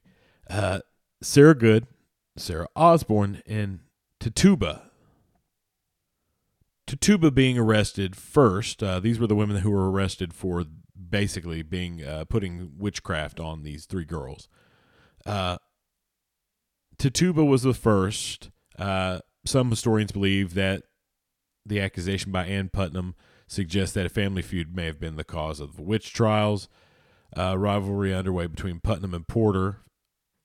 Uh, 0.49 0.79
Sarah 1.21 1.55
Good, 1.55 1.87
Sarah 2.37 2.67
Osborne, 2.75 3.41
and 3.45 3.79
Tituba. 4.19 4.83
Tituba 6.85 7.31
being 7.31 7.57
arrested 7.57 8.15
first. 8.15 8.81
Uh, 8.81 8.99
these 8.99 9.19
were 9.19 9.27
the 9.27 9.35
women 9.35 9.57
who 9.57 9.71
were 9.71 9.91
arrested 9.91 10.33
for 10.33 10.63
basically 11.09 11.61
being 11.61 12.03
uh, 12.03 12.25
putting 12.25 12.71
witchcraft 12.77 13.39
on 13.39 13.63
these 13.63 13.85
three 13.85 14.05
girls. 14.05 14.47
Uh, 15.25 15.57
Tituba 16.97 17.43
was 17.43 17.63
the 17.63 17.73
first. 17.73 18.49
Uh, 18.79 19.19
some 19.45 19.69
historians 19.69 20.11
believe 20.11 20.53
that 20.53 20.83
the 21.65 21.81
accusation 21.81 22.31
by 22.31 22.45
Ann 22.45 22.69
Putnam 22.69 23.15
suggests 23.47 23.93
that 23.95 24.05
a 24.05 24.09
family 24.09 24.41
feud 24.41 24.75
may 24.75 24.85
have 24.85 24.99
been 24.99 25.15
the 25.15 25.23
cause 25.23 25.59
of 25.59 25.75
the 25.75 25.81
witch 25.81 26.13
trials. 26.13 26.69
Uh, 27.35 27.57
rivalry 27.57 28.13
underway 28.13 28.47
between 28.47 28.79
Putnam 28.79 29.13
and 29.13 29.27
Porter. 29.27 29.81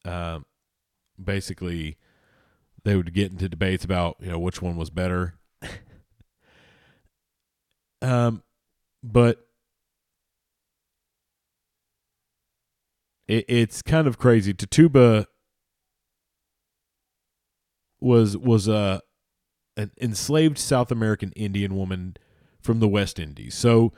Uh, 0.04 0.40
basically, 1.22 1.96
they 2.84 2.96
would 2.96 3.12
get 3.14 3.32
into 3.32 3.48
debates 3.48 3.84
about 3.84 4.16
you 4.20 4.30
know 4.30 4.38
which 4.38 4.60
one 4.62 4.76
was 4.76 4.90
better. 4.90 5.34
um, 8.02 8.42
but 9.02 9.46
it, 13.28 13.44
it's 13.48 13.82
kind 13.82 14.06
of 14.06 14.18
crazy. 14.18 14.52
Tituba 14.52 15.26
was 18.00 18.36
was 18.36 18.68
a 18.68 19.00
an 19.76 19.90
enslaved 20.00 20.58
South 20.58 20.90
American 20.90 21.32
Indian 21.32 21.74
woman 21.76 22.16
from 22.60 22.80
the 22.80 22.88
West 22.88 23.18
Indies. 23.18 23.54
So 23.54 23.92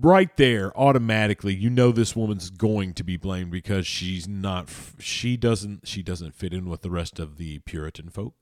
right 0.00 0.36
there 0.36 0.76
automatically 0.78 1.54
you 1.54 1.70
know 1.70 1.90
this 1.92 2.14
woman's 2.14 2.50
going 2.50 2.92
to 2.92 3.04
be 3.04 3.16
blamed 3.16 3.50
because 3.50 3.86
she's 3.86 4.28
not 4.28 4.68
she 4.98 5.36
doesn't 5.36 5.86
she 5.86 6.02
doesn't 6.02 6.34
fit 6.34 6.52
in 6.52 6.68
with 6.68 6.82
the 6.82 6.90
rest 6.90 7.18
of 7.18 7.36
the 7.36 7.58
puritan 7.60 8.08
folk. 8.08 8.34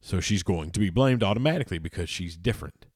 So 0.00 0.20
she's 0.20 0.42
going 0.42 0.70
to 0.70 0.80
be 0.80 0.90
blamed 0.90 1.22
automatically 1.22 1.78
because 1.78 2.08
she's 2.08 2.36
different. 2.36 2.86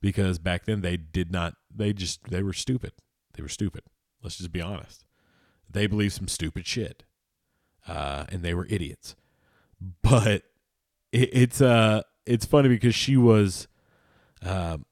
Because 0.00 0.38
back 0.38 0.64
then 0.64 0.80
they 0.80 0.96
did 0.96 1.32
not 1.32 1.54
they 1.74 1.92
just 1.92 2.24
they 2.30 2.42
were 2.42 2.52
stupid. 2.52 2.92
They 3.34 3.42
were 3.42 3.48
stupid. 3.48 3.82
Let's 4.22 4.38
just 4.38 4.52
be 4.52 4.60
honest. 4.60 5.04
They 5.68 5.86
believed 5.86 6.14
some 6.14 6.28
stupid 6.28 6.66
shit 6.66 7.04
uh, 7.86 8.24
and 8.28 8.42
they 8.42 8.54
were 8.54 8.66
idiots. 8.70 9.16
But 10.02 10.42
it, 11.12 11.30
it's 11.32 11.60
uh 11.60 12.02
it's 12.26 12.46
funny 12.46 12.68
because 12.68 12.94
she 12.94 13.16
was 13.16 13.68
um 14.42 14.86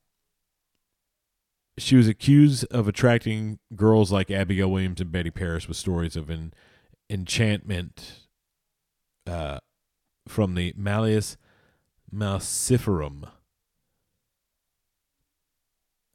she 1.78 1.96
was 1.96 2.08
accused 2.08 2.64
of 2.70 2.86
attracting 2.86 3.58
girls 3.74 4.12
like 4.12 4.30
Abigail 4.30 4.70
Williams 4.70 5.00
and 5.00 5.10
Betty 5.10 5.30
Parris 5.30 5.68
with 5.68 5.76
stories 5.76 6.16
of 6.16 6.28
an 6.28 6.52
enchantment 7.08 8.26
uh, 9.26 9.58
from 10.28 10.54
the 10.54 10.74
Malleus 10.76 11.36
Maleficarum. 12.10 13.26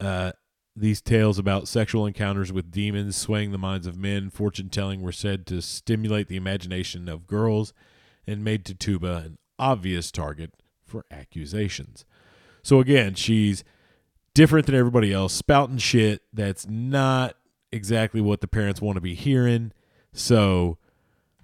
Uh, 0.00 0.32
these 0.76 1.00
tales 1.00 1.40
about 1.40 1.66
sexual 1.66 2.06
encounters 2.06 2.52
with 2.52 2.70
demons 2.70 3.16
swaying 3.16 3.50
the 3.50 3.58
minds 3.58 3.86
of 3.86 3.96
men, 3.96 4.30
fortune 4.30 4.68
telling, 4.68 5.02
were 5.02 5.10
said 5.10 5.44
to 5.46 5.60
stimulate 5.60 6.28
the 6.28 6.36
imagination 6.36 7.08
of 7.08 7.26
girls 7.26 7.72
and 8.26 8.44
made 8.44 8.64
Tituba 8.64 9.22
an 9.24 9.38
obvious 9.58 10.12
target 10.12 10.52
for 10.86 11.04
accusations. 11.10 12.04
So 12.62 12.78
again, 12.78 13.14
she's 13.14 13.64
different 14.38 14.66
than 14.66 14.74
everybody 14.76 15.12
else, 15.12 15.32
spouting 15.32 15.78
shit 15.78 16.22
that's 16.32 16.64
not 16.68 17.34
exactly 17.72 18.20
what 18.20 18.40
the 18.40 18.46
parents 18.46 18.80
want 18.80 18.94
to 18.94 19.00
be 19.00 19.16
hearing. 19.16 19.72
So 20.12 20.78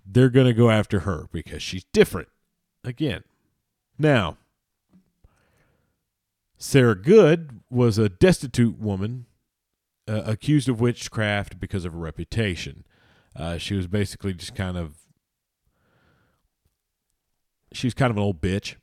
they're 0.07 0.31
going 0.31 0.47
to 0.47 0.53
go 0.53 0.71
after 0.71 1.01
her 1.01 1.27
because 1.33 1.61
she's 1.61 1.83
different. 1.93 2.29
Again. 2.85 3.25
Now, 3.99 4.37
Sarah 6.57 6.95
Good 6.95 7.63
was 7.69 7.99
a 7.99 8.09
destitute 8.09 8.79
woman 8.79 9.27
uh, 10.07 10.23
accused 10.25 10.69
of 10.69 10.81
witchcraft 10.81 11.59
because 11.59 11.85
of 11.85 11.95
her 11.95 11.99
reputation. 11.99 12.85
Uh, 13.35 13.59
she 13.59 13.75
was 13.75 13.89
basically 13.89 14.35
just 14.35 14.55
kind 14.55 14.77
of 14.77 14.99
she's 17.73 17.95
kind 17.95 18.13
of 18.13 18.19
an 18.19 18.23
old 18.23 18.41
bitch 18.41 18.77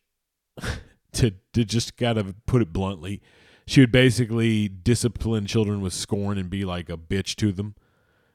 to 1.14 1.32
to 1.54 1.64
just 1.64 1.96
kind 1.96 2.18
of 2.18 2.36
put 2.46 2.62
it 2.62 2.74
bluntly 2.74 3.22
she 3.66 3.82
would 3.82 3.92
basically 3.92 4.68
discipline 4.68 5.46
children 5.46 5.82
with 5.82 5.94
scorn 5.94 6.38
and 6.38 6.50
be 6.50 6.66
like 6.66 6.90
a 6.90 6.98
bitch 6.98 7.36
to 7.38 7.52
them. 7.52 7.76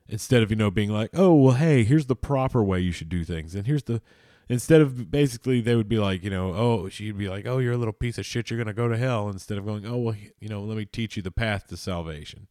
Instead 0.09 0.42
of 0.42 0.50
you 0.50 0.56
know 0.56 0.71
being 0.71 0.90
like 0.90 1.11
oh 1.14 1.35
well 1.35 1.56
hey 1.56 1.83
here's 1.83 2.06
the 2.06 2.14
proper 2.14 2.62
way 2.62 2.78
you 2.78 2.92
should 2.92 3.09
do 3.09 3.25
things 3.25 3.56
and 3.56 3.66
here's 3.66 3.83
the 3.83 4.00
instead 4.49 4.80
of 4.80 5.11
basically 5.11 5.61
they 5.61 5.75
would 5.75 5.88
be 5.88 5.99
like 5.99 6.23
you 6.23 6.30
know 6.30 6.52
oh 6.54 6.88
she'd 6.88 7.18
be 7.18 7.28
like 7.28 7.45
oh 7.45 7.59
you're 7.59 7.73
a 7.73 7.76
little 7.76 7.92
piece 7.92 8.16
of 8.16 8.25
shit 8.25 8.49
you're 8.49 8.59
gonna 8.59 8.73
go 8.73 8.87
to 8.87 8.97
hell 8.97 9.28
instead 9.28 9.59
of 9.59 9.66
going 9.66 9.85
oh 9.85 9.97
well 9.97 10.14
you 10.38 10.49
know 10.49 10.62
let 10.62 10.76
me 10.76 10.85
teach 10.85 11.16
you 11.16 11.23
the 11.23 11.33
path 11.33 11.66
to 11.66 11.76
salvation. 11.76 12.47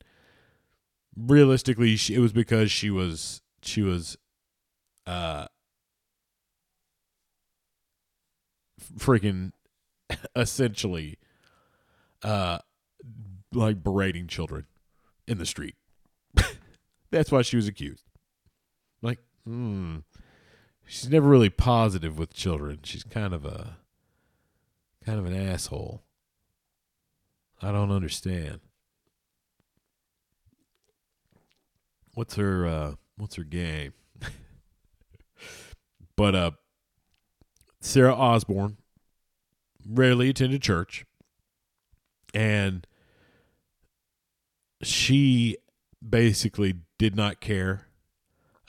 Realistically 1.15 1.95
she, 1.95 2.15
it 2.15 2.19
was 2.19 2.33
because 2.33 2.71
she 2.71 2.89
was 2.89 3.41
she 3.61 3.81
was 3.81 4.17
uh 5.07 5.47
freaking 8.97 9.53
essentially 10.35 11.17
uh 12.23 12.59
like 13.53 13.83
berating 13.83 14.27
children 14.27 14.65
in 15.27 15.37
the 15.37 15.45
street. 15.45 15.75
That's 17.11 17.31
why 17.31 17.41
she 17.41 17.55
was 17.55 17.67
accused. 17.67 18.03
Like, 19.01 19.19
hmm. 19.45 19.97
She's 20.87 21.09
never 21.09 21.27
really 21.27 21.49
positive 21.49 22.19
with 22.19 22.33
children. 22.33 22.79
She's 22.83 23.03
kind 23.03 23.33
of 23.33 23.45
a 23.45 23.77
kind 25.03 25.19
of 25.19 25.25
an 25.25 25.35
asshole. 25.35 26.03
I 27.61 27.71
don't 27.71 27.91
understand. 27.91 28.59
what's 32.15 32.35
her 32.35 32.65
uh 32.65 32.93
what's 33.17 33.35
her 33.35 33.43
game? 33.43 33.93
but 36.15 36.33
uh 36.33 36.51
Sarah 37.79 38.15
Osborne 38.15 38.77
rarely 39.87 40.29
attended 40.29 40.63
church 40.63 41.05
and 42.35 42.85
she 44.83 45.57
basically 46.07 46.75
did 46.99 47.15
not 47.15 47.39
care 47.39 47.87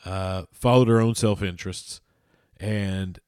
uh 0.04 0.44
followed 0.52 0.88
her 0.88 1.00
own 1.00 1.14
self-interests 1.14 2.00
and 2.58 3.20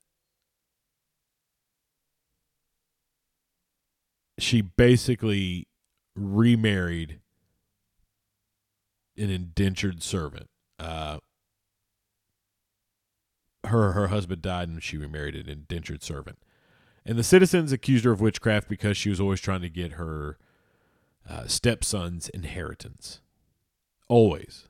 she 4.39 4.61
basically 4.61 5.67
remarried 6.15 7.21
an 9.17 9.31
indentured 9.31 10.03
servant. 10.03 10.49
Uh, 10.79 11.19
her 13.65 13.93
her 13.93 14.09
husband 14.09 14.43
died, 14.43 14.69
and 14.69 14.83
she 14.83 14.97
remarried 14.97 15.35
an 15.35 15.49
indentured 15.49 16.03
servant. 16.03 16.39
And 17.05 17.19
the 17.19 17.25
citizens 17.25 17.73
accused 17.73 18.05
her 18.05 18.13
of 18.13 18.21
witchcraft 18.21 18.69
because 18.69 18.97
she 18.97 19.09
was 19.09 19.21
always 19.21 19.41
trying 19.41 19.63
to 19.63 19.71
get 19.71 19.93
her 19.93 20.39
uh, 21.29 21.47
stepson's 21.47 22.29
inheritance. 22.29 23.21
Always. 24.09 24.69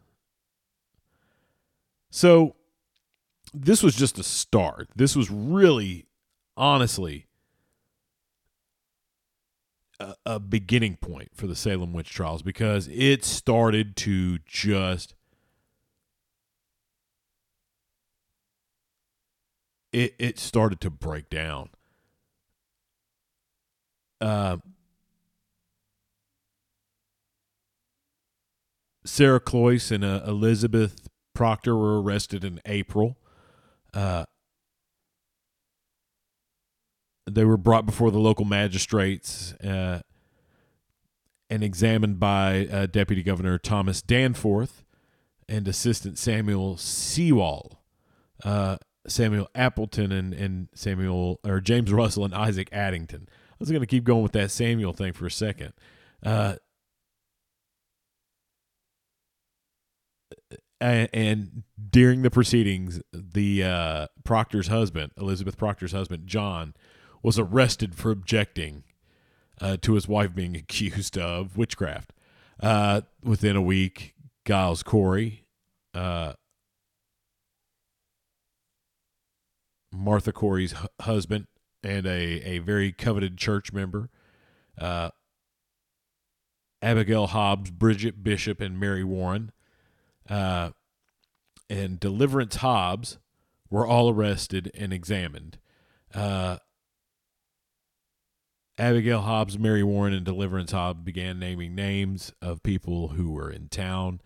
So 2.11 2.57
this 3.53 3.83
was 3.83 3.95
just 3.95 4.19
a 4.19 4.23
start. 4.23 4.89
This 4.95 5.17
was 5.17 5.31
really, 5.31 6.07
honestly, 6.57 7.27
a, 10.01 10.15
a 10.25 10.41
beginning 10.41 10.97
point 10.97 11.31
for 11.35 11.47
the 11.47 11.57
Salem 11.57 11.93
witch 11.93 12.11
trials 12.11 12.43
because 12.43 12.89
it 12.89 13.25
started 13.25 13.97
to 13.97 14.39
just 14.47 15.15
it 19.93 20.15
it 20.19 20.39
started 20.39 20.81
to 20.83 20.91
break 20.91 21.29
down. 21.29 21.71
Uh, 24.21 24.59
Sarah 29.05 29.41
Cloyce 29.41 29.91
and 29.91 30.05
uh, 30.05 30.23
Elizabeth 30.27 31.09
Proctor 31.35 31.77
were 31.77 32.03
arrested 32.03 32.45
in 32.45 32.61
April. 32.67 33.17
Uh, 33.95 34.25
they 37.27 37.45
were 37.45 37.57
brought 37.57 37.87
before 37.87 38.11
the 38.11 38.19
local 38.19 38.45
magistrates 38.45 39.53
uh, 39.55 40.01
and 41.49 41.63
examined 41.63 42.19
by 42.19 42.67
uh, 42.67 42.87
Deputy 42.87 43.23
Governor 43.23 43.59
Thomas 43.59 44.03
Danforth 44.03 44.85
and 45.49 45.67
Assistant 45.69 46.19
Samuel 46.19 46.77
Sewall, 46.77 47.83
Samuel 49.07 49.49
Appleton, 49.55 50.13
and, 50.13 50.35
and 50.35 50.69
Samuel 50.75 51.41
or 51.45 51.61
James 51.61 51.93
Russell 51.93 52.25
and 52.25 52.35
Isaac 52.35 52.69
Addington. 52.73 53.29
I 53.59 53.65
was 53.65 53.71
going 53.71 53.81
to 53.81 53.87
keep 53.87 54.05
going 54.05 54.23
with 54.23 54.33
that 54.33 54.53
Samuel 54.53 54.93
thing 54.93 55.13
for 55.13 55.27
a 55.27 55.31
second. 55.31 55.73
Uh, 56.25 56.57
and, 60.81 61.09
and, 61.13 61.63
during 61.91 62.23
the 62.23 62.31
proceedings, 62.31 63.01
the 63.13 63.65
uh, 63.65 64.07
Proctor's 64.23 64.69
husband, 64.69 65.11
Elizabeth 65.17 65.57
Proctor's 65.57 65.93
husband, 65.93 66.27
John, 66.27 66.75
was 67.23 67.39
arrested 67.39 67.95
for 67.97 68.11
objecting 68.11 68.85
uh, 69.61 69.77
to 69.83 69.95
his 69.95 70.07
wife 70.07 70.35
being 70.35 70.57
accused 70.57 71.19
of 71.19 71.57
witchcraft. 71.57 72.13
Uh, 72.61 73.01
within 73.23 73.57
a 73.57 73.63
week, 73.63 74.15
Giles 74.45 74.83
Corey, 74.83 75.47
uh, 75.95 76.35
Martha 79.93 80.33
Corey's 80.33 80.73
hu- 80.73 80.89
husband, 81.01 81.47
and 81.83 82.07
a, 82.07 82.43
a 82.49 82.59
very 82.59 82.93
coveted 82.93 83.37
church 83.37 83.73
member, 83.73 84.11
uh, 84.79 85.11
Abigail 86.83 87.29
Hobbs, 87.29 87.71
Bridget 87.71 88.23
Bishop, 88.23 88.61
and 88.61 88.79
Mary 88.79 89.05
Warren, 89.05 89.53
uh, 90.29 90.71
and 91.69 91.99
Deliverance 91.99 92.57
Hobbs 92.57 93.19
were 93.71 93.87
all 93.87 94.11
arrested 94.11 94.71
and 94.75 94.93
examined. 94.93 95.59
Uh, 96.15 96.59
Abigail 98.79 99.23
Hobbs, 99.23 99.59
Mary 99.59 99.83
Warren, 99.83 100.15
and 100.15 100.25
Deliverance 100.25 100.71
Hobbs 100.71 101.03
began 101.03 101.39
naming 101.39 101.75
names 101.75 102.33
of 102.41 102.63
people 102.63 103.09
who 103.09 103.33
were 103.33 103.51
in 103.51 103.69
town. 103.69 104.21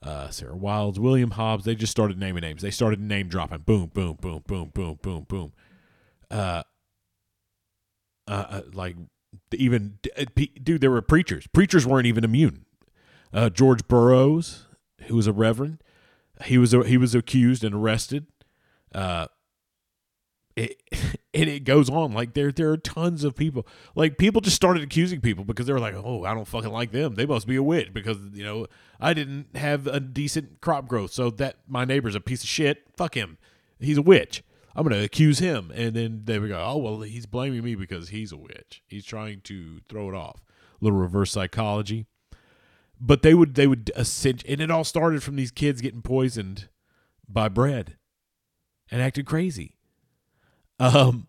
Uh, 0.00 0.28
Sarah 0.30 0.56
Wilds, 0.56 1.00
William 1.00 1.32
Hobbs, 1.32 1.64
they 1.64 1.74
just 1.74 1.90
started 1.90 2.16
naming 2.16 2.42
names. 2.42 2.62
They 2.62 2.70
started 2.70 3.00
name 3.00 3.28
dropping. 3.28 3.60
Boom, 3.60 3.90
boom, 3.92 4.16
boom, 4.20 4.44
boom, 4.46 4.70
boom, 4.72 4.98
boom, 5.02 5.26
boom. 5.28 5.52
Uh, 8.28 8.46
uh, 8.48 8.62
like 8.72 8.96
even 9.52 9.98
uh, 10.16 10.24
dude, 10.62 10.80
there 10.80 10.90
were 10.90 11.02
preachers. 11.02 11.46
Preachers 11.48 11.86
weren't 11.86 12.06
even 12.06 12.24
immune. 12.24 12.64
Uh, 13.32 13.50
George 13.50 13.86
Burroughs, 13.88 14.66
who 15.02 15.16
was 15.16 15.26
a 15.26 15.32
reverend, 15.32 15.82
he 16.44 16.58
was 16.58 16.72
he 16.72 16.96
was 16.96 17.14
accused 17.14 17.64
and 17.64 17.74
arrested. 17.74 18.26
Uh, 18.94 19.26
it, 20.56 20.80
and 21.34 21.50
it 21.50 21.64
goes 21.64 21.90
on 21.90 22.12
like 22.12 22.32
there 22.32 22.50
there 22.50 22.70
are 22.70 22.78
tons 22.78 23.22
of 23.22 23.36
people 23.36 23.66
like 23.94 24.16
people 24.16 24.40
just 24.40 24.56
started 24.56 24.82
accusing 24.82 25.20
people 25.20 25.44
because 25.44 25.66
they 25.66 25.72
were 25.72 25.80
like 25.80 25.94
oh 25.94 26.24
i 26.24 26.32
don't 26.32 26.46
fucking 26.46 26.70
like 26.70 26.92
them 26.92 27.14
they 27.14 27.26
must 27.26 27.46
be 27.46 27.56
a 27.56 27.62
witch 27.62 27.92
because 27.92 28.16
you 28.32 28.42
know 28.42 28.66
i 28.98 29.12
didn't 29.12 29.54
have 29.54 29.86
a 29.86 30.00
decent 30.00 30.60
crop 30.62 30.88
growth 30.88 31.12
so 31.12 31.28
that 31.28 31.56
my 31.68 31.84
neighbor's 31.84 32.14
a 32.14 32.20
piece 32.20 32.42
of 32.42 32.48
shit 32.48 32.84
fuck 32.96 33.14
him 33.14 33.36
he's 33.78 33.98
a 33.98 34.02
witch 34.02 34.42
i'm 34.76 34.84
gonna 34.84 35.02
accuse 35.02 35.40
him. 35.40 35.72
And 35.74 35.94
then 35.94 36.22
they 36.24 36.38
would 36.38 36.50
go 36.50 36.62
oh 36.64 36.76
well 36.76 37.00
he's 37.00 37.26
blaming 37.26 37.64
me 37.64 37.74
because 37.74 38.10
he's 38.10 38.30
a 38.30 38.36
witch. 38.36 38.82
He's 38.86 39.04
trying 39.04 39.40
to 39.42 39.80
throw 39.88 40.08
it 40.08 40.14
off. 40.14 40.42
A 40.80 40.84
little 40.84 40.98
reverse 40.98 41.32
psychology. 41.32 42.06
But 43.00 43.22
they 43.22 43.34
would 43.34 43.54
they 43.54 43.66
would 43.66 43.90
and 43.96 44.60
it 44.60 44.70
all 44.70 44.84
started 44.84 45.22
from 45.22 45.36
these 45.36 45.50
kids 45.50 45.80
getting 45.80 46.02
poisoned 46.02 46.68
by 47.28 47.48
bread 47.48 47.96
and 48.90 49.02
acted 49.02 49.26
crazy. 49.26 49.74
Um, 50.78 51.26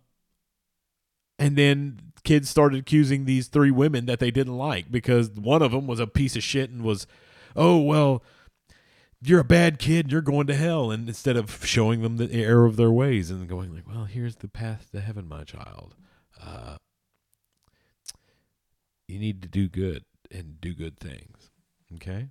and 1.39 1.55
then 1.55 1.99
kids 2.23 2.49
started 2.49 2.79
accusing 2.79 3.25
these 3.25 3.47
three 3.47 3.71
women 3.71 4.05
that 4.05 4.19
they 4.19 4.31
didn't 4.31 4.57
like 4.57 4.91
because 4.91 5.29
one 5.31 5.61
of 5.61 5.71
them 5.71 5.87
was 5.87 5.99
a 5.99 6.07
piece 6.07 6.35
of 6.35 6.43
shit 6.43 6.69
and 6.69 6.83
was, 6.83 7.07
oh 7.55 7.79
well, 7.79 8.23
you're 9.21 9.39
a 9.39 9.45
bad 9.45 9.79
kid, 9.79 10.11
you're 10.11 10.21
going 10.21 10.47
to 10.47 10.55
hell, 10.55 10.91
and 10.91 11.07
instead 11.07 11.37
of 11.37 11.65
showing 11.65 12.01
them 12.01 12.17
the 12.17 12.31
error 12.31 12.65
of 12.65 12.75
their 12.75 12.91
ways 12.91 13.31
and 13.31 13.47
going 13.47 13.73
like, 13.73 13.87
well, 13.87 14.05
here's 14.05 14.37
the 14.37 14.47
path 14.47 14.89
to 14.91 15.01
heaven, 15.01 15.27
my 15.27 15.43
child. 15.43 15.95
Uh, 16.41 16.77
you 19.07 19.19
need 19.19 19.41
to 19.41 19.47
do 19.47 19.67
good 19.67 20.03
and 20.31 20.61
do 20.61 20.73
good 20.73 20.99
things. 20.99 21.49
Okay. 21.95 22.29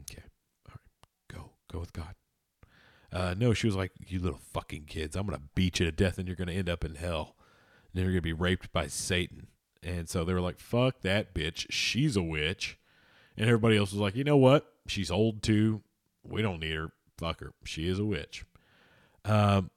Okay. 0.00 0.24
All 0.68 0.74
right. 0.74 1.28
Go. 1.32 1.50
Go 1.70 1.78
with 1.78 1.92
God. 1.92 2.14
Uh, 3.12 3.34
no, 3.36 3.52
she 3.52 3.66
was 3.66 3.76
like, 3.76 3.92
"You 4.06 4.20
little 4.20 4.40
fucking 4.52 4.86
kids! 4.86 5.16
I'm 5.16 5.26
gonna 5.26 5.42
beat 5.54 5.78
you 5.78 5.86
to 5.86 5.92
death, 5.92 6.16
and 6.16 6.26
you're 6.26 6.36
gonna 6.36 6.52
end 6.52 6.68
up 6.70 6.82
in 6.82 6.94
hell. 6.94 7.36
And 7.84 7.90
then 7.94 8.04
you're 8.04 8.14
gonna 8.14 8.22
be 8.22 8.32
raped 8.32 8.72
by 8.72 8.86
Satan." 8.86 9.48
And 9.82 10.08
so 10.08 10.24
they 10.24 10.32
were 10.32 10.40
like, 10.40 10.58
"Fuck 10.58 11.02
that 11.02 11.34
bitch! 11.34 11.66
She's 11.68 12.16
a 12.16 12.22
witch." 12.22 12.78
And 13.36 13.46
everybody 13.48 13.76
else 13.76 13.92
was 13.92 14.00
like, 14.00 14.14
"You 14.16 14.24
know 14.24 14.36
what? 14.36 14.66
She's 14.86 15.10
old 15.10 15.42
too. 15.42 15.82
We 16.24 16.42
don't 16.42 16.60
need 16.60 16.74
her. 16.74 16.92
Fuck 17.18 17.40
her. 17.40 17.52
She 17.64 17.88
is 17.88 17.98
a 17.98 18.04
witch." 18.04 18.44
Um. 19.24 19.70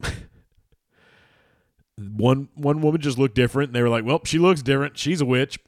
one 1.96 2.48
one 2.54 2.80
woman 2.80 3.00
just 3.00 3.18
looked 3.18 3.34
different, 3.34 3.68
and 3.68 3.76
they 3.76 3.82
were 3.82 3.88
like, 3.88 4.04
"Well, 4.04 4.20
she 4.24 4.38
looks 4.38 4.62
different. 4.62 4.96
She's 4.98 5.20
a 5.20 5.26
witch." 5.26 5.58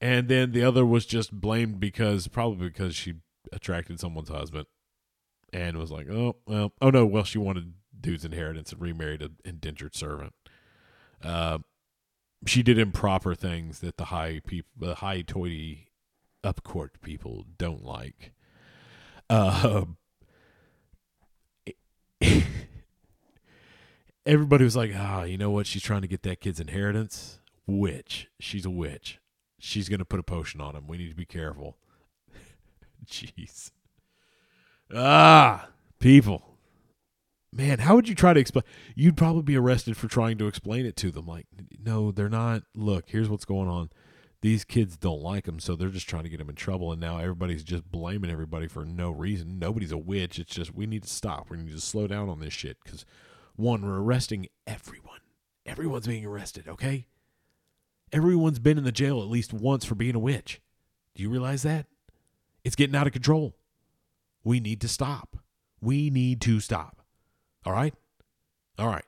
And 0.00 0.28
then 0.28 0.50
the 0.50 0.64
other 0.64 0.84
was 0.84 1.06
just 1.06 1.32
blamed 1.32 1.78
because 1.78 2.26
probably 2.26 2.68
because 2.68 2.96
she 2.96 3.14
attracted 3.52 4.00
someone's 4.00 4.30
husband 4.30 4.66
and 5.52 5.76
was 5.76 5.92
like, 5.92 6.08
oh 6.10 6.36
well, 6.46 6.72
oh 6.82 6.90
no, 6.90 7.06
well 7.06 7.24
she 7.24 7.38
wanted 7.38 7.74
dude's 7.98 8.24
inheritance 8.24 8.72
and 8.72 8.80
remarried 8.80 9.22
an 9.22 9.36
indentured 9.44 9.94
servant. 9.94 10.32
Uh, 11.22 11.58
she 12.46 12.62
did 12.62 12.78
improper 12.78 13.34
things 13.34 13.80
that 13.80 13.96
the 13.96 14.06
high 14.06 14.40
people, 14.46 14.70
the 14.78 14.96
high 14.96 15.22
toity, 15.22 15.88
up 16.44 16.62
court 16.62 17.00
people 17.02 17.46
don't 17.58 17.84
like. 17.84 18.32
Uh, 19.30 19.84
everybody 24.26 24.64
was 24.64 24.76
like, 24.76 24.92
ah, 24.94 25.22
you 25.22 25.38
know 25.38 25.50
what? 25.50 25.66
She's 25.66 25.82
trying 25.82 26.02
to 26.02 26.08
get 26.08 26.22
that 26.22 26.40
kid's 26.40 26.60
inheritance. 26.60 27.38
Witch. 27.66 28.28
She's 28.40 28.64
a 28.66 28.70
witch. 28.70 29.20
She's 29.58 29.88
gonna 29.88 30.04
put 30.04 30.20
a 30.20 30.24
potion 30.24 30.60
on 30.60 30.74
him. 30.74 30.88
We 30.88 30.98
need 30.98 31.10
to 31.10 31.16
be 31.16 31.24
careful. 31.24 31.76
Jeez. 33.06 33.70
Ah, 34.94 35.68
people. 36.00 36.51
Man, 37.54 37.80
how 37.80 37.94
would 37.94 38.08
you 38.08 38.14
try 38.14 38.32
to 38.32 38.40
explain? 38.40 38.64
You'd 38.94 39.16
probably 39.16 39.42
be 39.42 39.56
arrested 39.56 39.96
for 39.96 40.08
trying 40.08 40.38
to 40.38 40.46
explain 40.46 40.86
it 40.86 40.96
to 40.96 41.10
them. 41.10 41.26
Like, 41.26 41.46
no, 41.84 42.10
they're 42.10 42.30
not. 42.30 42.62
Look, 42.74 43.10
here's 43.10 43.28
what's 43.28 43.44
going 43.44 43.68
on. 43.68 43.90
these 44.40 44.64
kids 44.64 44.96
don't 44.96 45.20
like 45.22 45.44
them, 45.44 45.60
so 45.60 45.76
they're 45.76 45.88
just 45.88 46.08
trying 46.08 46.24
to 46.24 46.28
get 46.28 46.38
them 46.38 46.48
in 46.48 46.56
trouble. 46.56 46.90
And 46.92 47.00
now 47.00 47.18
everybody's 47.18 47.62
just 47.62 47.90
blaming 47.90 48.30
everybody 48.30 48.66
for 48.66 48.84
no 48.84 49.10
reason. 49.10 49.58
Nobody's 49.58 49.92
a 49.92 49.98
witch. 49.98 50.38
It's 50.38 50.54
just 50.54 50.74
we 50.74 50.86
need 50.86 51.04
to 51.04 51.08
stop. 51.08 51.50
We 51.50 51.58
need 51.58 51.72
to 51.72 51.80
slow 51.80 52.06
down 52.06 52.28
on 52.28 52.40
this 52.40 52.52
shit 52.52 52.78
because 52.82 53.04
one, 53.54 53.82
we're 53.82 54.00
arresting 54.00 54.48
everyone. 54.66 55.20
Everyone's 55.64 56.08
being 56.08 56.26
arrested. 56.26 56.66
Okay, 56.66 57.06
everyone's 58.12 58.58
been 58.58 58.78
in 58.78 58.84
the 58.84 58.92
jail 58.92 59.20
at 59.20 59.28
least 59.28 59.52
once 59.52 59.84
for 59.84 59.94
being 59.94 60.14
a 60.16 60.20
witch. 60.20 60.60
Do 61.14 61.22
you 61.22 61.30
realize 61.30 61.62
that? 61.62 61.86
It's 62.64 62.76
getting 62.76 62.96
out 62.96 63.06
of 63.06 63.12
control. 63.12 63.54
We 64.42 64.58
need 64.58 64.80
to 64.80 64.88
stop. 64.88 65.36
We 65.80 66.10
need 66.10 66.40
to 66.42 66.58
stop. 66.58 67.01
All 67.64 67.72
right? 67.72 67.94
All 68.78 68.88
right. 68.88 69.04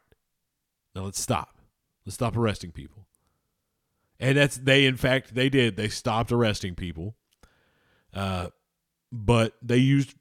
Now 0.94 1.02
let's 1.02 1.20
stop. 1.20 1.58
Let's 2.06 2.14
stop 2.14 2.36
arresting 2.36 2.70
people. 2.70 3.06
And 4.20 4.38
that's 4.38 4.56
they 4.56 4.86
in 4.86 4.96
fact 4.96 5.34
they 5.34 5.48
did. 5.48 5.76
They 5.76 5.88
stopped 5.88 6.30
arresting 6.30 6.74
people. 6.74 7.16
Uh 8.12 8.48
but 9.10 9.54
they 9.62 9.76
used 9.76 10.14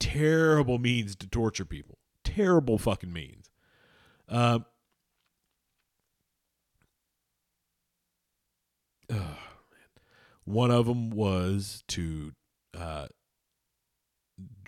terrible 0.00 0.78
means 0.78 1.16
to 1.16 1.28
torture 1.28 1.64
people. 1.64 1.98
Terrible 2.24 2.78
fucking 2.78 3.12
means. 3.12 3.50
Uh, 4.30 4.58
oh, 9.10 9.38
one 10.44 10.70
of 10.70 10.84
them 10.84 11.08
was 11.08 11.82
to 11.88 12.32
uh, 12.78 13.06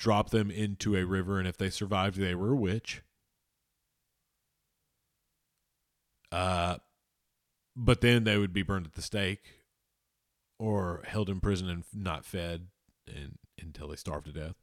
drop 0.00 0.30
them 0.30 0.50
into 0.50 0.96
a 0.96 1.04
river, 1.04 1.38
and 1.38 1.46
if 1.46 1.58
they 1.58 1.68
survived, 1.68 2.16
they 2.16 2.34
were 2.34 2.52
a 2.52 2.56
witch. 2.56 3.02
Uh, 6.32 6.78
but 7.76 8.00
then 8.00 8.24
they 8.24 8.38
would 8.38 8.52
be 8.52 8.62
burned 8.62 8.86
at 8.86 8.94
the 8.94 9.02
stake 9.02 9.60
or 10.58 11.02
held 11.06 11.28
in 11.28 11.38
prison 11.38 11.68
and 11.68 11.84
not 11.94 12.24
fed 12.24 12.68
and, 13.06 13.36
until 13.60 13.88
they 13.88 13.96
starved 13.96 14.24
to 14.24 14.32
death. 14.32 14.56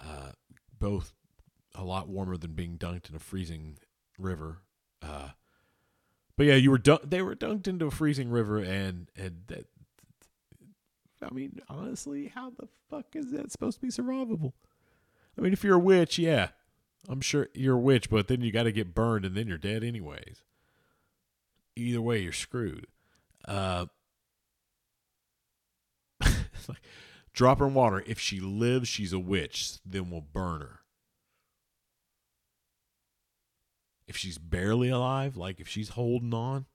Uh, 0.00 0.30
both 0.78 1.14
a 1.74 1.82
lot 1.82 2.08
warmer 2.08 2.36
than 2.36 2.52
being 2.52 2.78
dunked 2.78 3.10
in 3.10 3.16
a 3.16 3.20
freezing 3.20 3.76
river. 4.18 4.58
Uh, 5.02 5.30
but 6.36 6.46
yeah, 6.46 6.54
you 6.54 6.70
were 6.70 6.78
dun- 6.78 7.00
they 7.04 7.22
were 7.22 7.34
dunked 7.34 7.66
into 7.66 7.86
a 7.86 7.90
freezing 7.90 8.30
river, 8.30 8.58
and 8.58 9.10
and 9.16 9.42
that. 9.48 9.66
I 11.22 11.32
mean, 11.32 11.60
honestly, 11.68 12.32
how 12.34 12.50
the 12.50 12.68
fuck 12.88 13.14
is 13.14 13.30
that 13.32 13.52
supposed 13.52 13.80
to 13.80 13.86
be 13.86 13.92
survivable? 13.92 14.52
I 15.36 15.42
mean, 15.42 15.52
if 15.52 15.62
you're 15.62 15.76
a 15.76 15.80
witch, 15.80 16.18
yeah, 16.18 16.48
I'm 17.08 17.20
sure 17.20 17.48
you're 17.54 17.76
a 17.76 17.80
witch, 17.80 18.10
but 18.10 18.28
then 18.28 18.40
you 18.40 18.52
got 18.52 18.64
to 18.64 18.72
get 18.72 18.94
burned, 18.94 19.24
and 19.24 19.36
then 19.36 19.46
you're 19.46 19.58
dead 19.58 19.84
anyways. 19.84 20.42
Either 21.76 22.02
way, 22.02 22.20
you're 22.20 22.32
screwed. 22.32 22.86
Uh, 23.46 23.86
like, 26.20 26.82
drop 27.32 27.58
her 27.60 27.66
in 27.66 27.74
water. 27.74 28.02
If 28.06 28.18
she 28.18 28.40
lives, 28.40 28.88
she's 28.88 29.12
a 29.12 29.18
witch. 29.18 29.78
Then 29.84 30.10
we'll 30.10 30.20
burn 30.20 30.60
her. 30.62 30.80
if 34.10 34.16
she's 34.16 34.38
barely 34.38 34.88
alive, 34.88 35.36
like 35.36 35.60
if 35.60 35.68
she's 35.68 35.90
holding 35.90 36.34
on, 36.34 36.66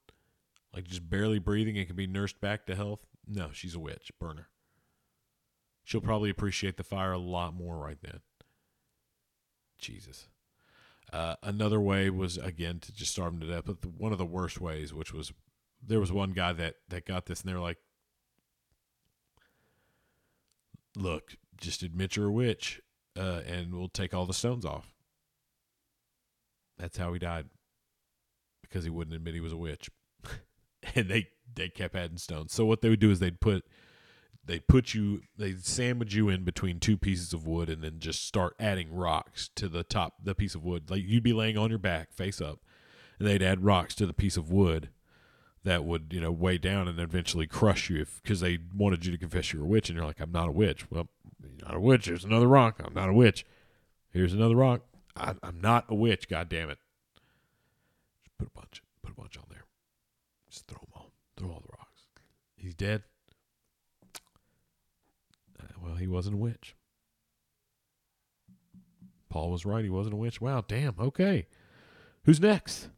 like 0.74 0.86
just 0.86 1.10
barely 1.10 1.38
breathing 1.38 1.78
and 1.78 1.86
can 1.86 1.98
be 1.98 2.08
nursed 2.08 2.40
back 2.40 2.66
to 2.66 2.76
health, 2.76 3.06
no, 3.28 3.50
she's 3.52 3.76
a 3.76 3.80
witch. 3.80 4.12
Burn 4.20 4.38
her. 4.38 4.48
She'll 5.84 6.02
probably 6.02 6.30
appreciate 6.30 6.78
the 6.78 6.84
fire 6.84 7.12
a 7.12 7.18
lot 7.18 7.54
more 7.54 7.78
right 7.78 7.98
then. 8.02 8.22
Jesus. 9.78 10.28
Uh, 11.14 11.36
another 11.44 11.80
way 11.80 12.10
was 12.10 12.38
again 12.38 12.80
to 12.80 12.94
just 12.94 13.12
starve 13.12 13.34
them 13.34 13.42
to 13.42 13.54
death, 13.54 13.64
but 13.66 13.82
the, 13.82 13.90
one 13.90 14.12
of 14.12 14.18
the 14.18 14.26
worst 14.26 14.60
ways, 14.60 14.94
which 14.94 15.14
was 15.14 15.32
there 15.86 16.00
was 16.00 16.12
one 16.12 16.32
guy 16.32 16.52
that 16.54 16.76
that 16.90 17.06
got 17.06 17.28
this, 17.28 17.42
and 17.42 17.50
they're 17.50 17.60
like, 17.60 17.78
"Look, 20.96 21.36
just 21.58 21.84
admit 21.84 22.16
you're 22.16 22.28
a 22.28 22.32
witch, 22.32 22.82
uh, 23.16 23.42
and 23.46 23.76
we'll 23.76 23.90
take 23.90 24.14
all 24.14 24.26
the 24.26 24.34
stones 24.34 24.66
off." 24.66 24.96
That's 26.78 26.98
how 26.98 27.14
he 27.14 27.20
died. 27.20 27.46
Because 28.62 28.84
he 28.84 28.90
wouldn't 28.90 29.16
admit 29.16 29.36
he 29.36 29.40
was 29.40 29.54
a 29.54 29.58
witch. 29.58 29.90
and 30.96 31.08
they 31.08 31.30
they 31.56 31.70
kept 31.70 31.96
adding 31.96 32.18
stones. 32.18 32.54
So 32.54 32.66
what 32.66 32.82
they 32.82 32.90
would 32.90 33.00
do 33.00 33.12
is 33.12 33.20
they'd 33.20 33.40
put 33.40 33.66
they 34.46 34.60
put 34.60 34.94
you 34.94 35.22
they 35.38 35.54
sandwich 35.54 36.14
you 36.14 36.30
in 36.30 36.44
between 36.44 36.80
two 36.80 36.98
pieces 36.98 37.34
of 37.34 37.48
wood 37.48 37.70
and 37.70 37.84
then 37.84 38.00
just 38.00 38.26
start 38.26 38.56
adding 38.60 38.94
rocks 38.94 39.50
to 39.56 39.68
the 39.68 39.84
top 39.84 40.16
the 40.24 40.36
piece 40.36 40.56
of 40.56 40.64
wood. 40.64 40.90
Like 40.90 41.04
you'd 41.04 41.24
be 41.24 41.34
laying 41.34 41.58
on 41.58 41.70
your 41.70 41.80
back 41.80 42.14
face 42.14 42.40
up 42.40 42.60
and 43.20 43.28
they'd 43.28 43.44
add 43.44 43.64
rocks 43.64 43.96
to 43.96 44.06
the 44.06 44.14
piece 44.14 44.38
of 44.38 44.52
wood 44.52 44.90
that 45.64 45.84
would, 45.84 46.14
you 46.14 46.22
know, 46.22 46.32
weigh 46.32 46.60
down 46.60 46.88
and 46.88 47.00
eventually 47.00 47.48
crush 47.48 47.90
you 47.90 48.02
if 48.02 48.22
because 48.22 48.40
they 48.40 48.60
wanted 48.76 49.06
you 49.06 49.12
to 49.12 49.18
confess 49.18 49.52
you 49.52 49.60
were 49.60 49.66
a 49.66 49.70
witch 49.70 49.90
and 49.90 49.98
you're 49.98 50.06
like, 50.06 50.20
I'm 50.20 50.32
not 50.32 50.48
a 50.48 50.52
witch. 50.52 50.90
Well, 50.92 51.08
you're 51.42 51.68
not 51.68 51.76
a 51.76 51.80
witch. 51.80 52.06
Here's 52.06 52.24
another 52.24 52.48
rock. 52.48 52.80
I'm 52.86 52.94
not 52.94 53.10
a 53.10 53.14
witch. 53.14 53.46
Here's 54.12 54.34
another 54.34 54.56
rock. 54.56 54.82
I'm, 55.16 55.40
I'm 55.42 55.60
not 55.60 55.86
a 55.90 55.96
witch. 55.96 56.30
God 56.30 56.50
damn 56.50 56.70
it. 56.70 56.78
Just 58.24 58.38
put 58.38 58.48
a 58.48 58.52
bunch, 58.52 58.84
put 59.02 59.12
a 59.12 59.16
bunch 59.16 59.38
on 59.38 59.46
there. 59.50 59.66
Just 60.48 60.68
throw 60.68 60.80
them. 60.80 60.95
Throw 61.38 61.50
all 61.50 61.64
the 61.66 61.78
rocks. 61.78 62.08
He's 62.56 62.74
dead. 62.74 63.04
Uh, 65.60 65.66
well, 65.84 65.96
he 65.96 66.08
wasn't 66.08 66.36
a 66.36 66.38
witch. 66.38 66.76
Paul 69.30 69.52
was 69.52 69.66
right. 69.66 69.84
He 69.84 69.90
wasn't 69.90 70.14
a 70.14 70.18
witch. 70.18 70.40
Wow. 70.40 70.64
Damn. 70.66 70.96
Okay. 71.00 71.48
Who's 72.24 72.40
next? 72.40 72.90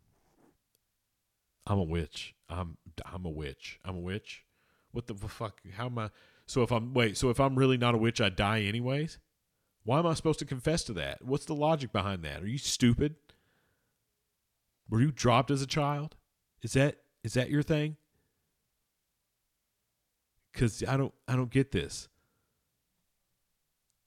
I'm 1.66 1.80
a 1.80 1.84
witch. 1.84 2.36
I'm 2.50 2.78
I'm 3.06 3.26
a 3.26 3.30
witch. 3.30 3.80
I'm 3.84 3.98
a 3.98 4.00
witch. 4.00 4.46
What 4.92 5.08
the 5.08 5.16
fuck? 5.16 5.62
How 5.76 5.88
am 5.88 5.98
I? 5.98 6.10
So 6.46 6.62
if 6.62 6.72
I'm 6.72 6.94
wait. 6.94 7.18
So 7.18 7.30
if 7.30 7.40
I'm 7.40 7.56
really 7.56 7.78
not 7.78 7.96
a 7.96 7.98
witch, 7.98 8.22
I 8.22 8.30
die 8.30 8.62
anyways. 8.62 9.20
Why 9.84 10.00
am 10.00 10.08
I 10.08 10.14
supposed 10.14 10.40
to 10.40 10.46
confess 10.46 10.84
to 10.86 10.94
that? 10.94 11.24
What's 11.24 11.46
the 11.46 11.56
logic 11.56 11.92
behind 11.92 12.24
that? 12.24 12.42
Are 12.42 12.48
you 12.48 12.58
stupid? 12.58 13.16
Were 14.90 15.02
you 15.02 15.12
dropped 15.12 15.52
as 15.52 15.62
a 15.62 15.68
child? 15.68 16.16
Is 16.62 16.74
that 16.74 16.98
is 17.24 17.34
that 17.34 17.50
your 17.50 17.64
thing? 17.64 17.98
Cuz 20.58 20.84
I 20.88 20.98
don't 20.98 21.14
I 21.28 21.36
don't 21.36 21.52
get 21.52 21.72
this. 21.72 22.10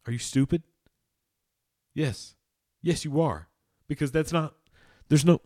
Are 0.06 0.12
you 0.12 0.18
stupid? 0.18 0.62
Yes. 1.94 2.34
Yes, 2.82 3.04
you 3.04 3.20
are. 3.20 3.48
Because 3.88 4.12
that's 4.12 4.32
not 4.32 4.54
there's 5.08 5.24
no 5.24 5.40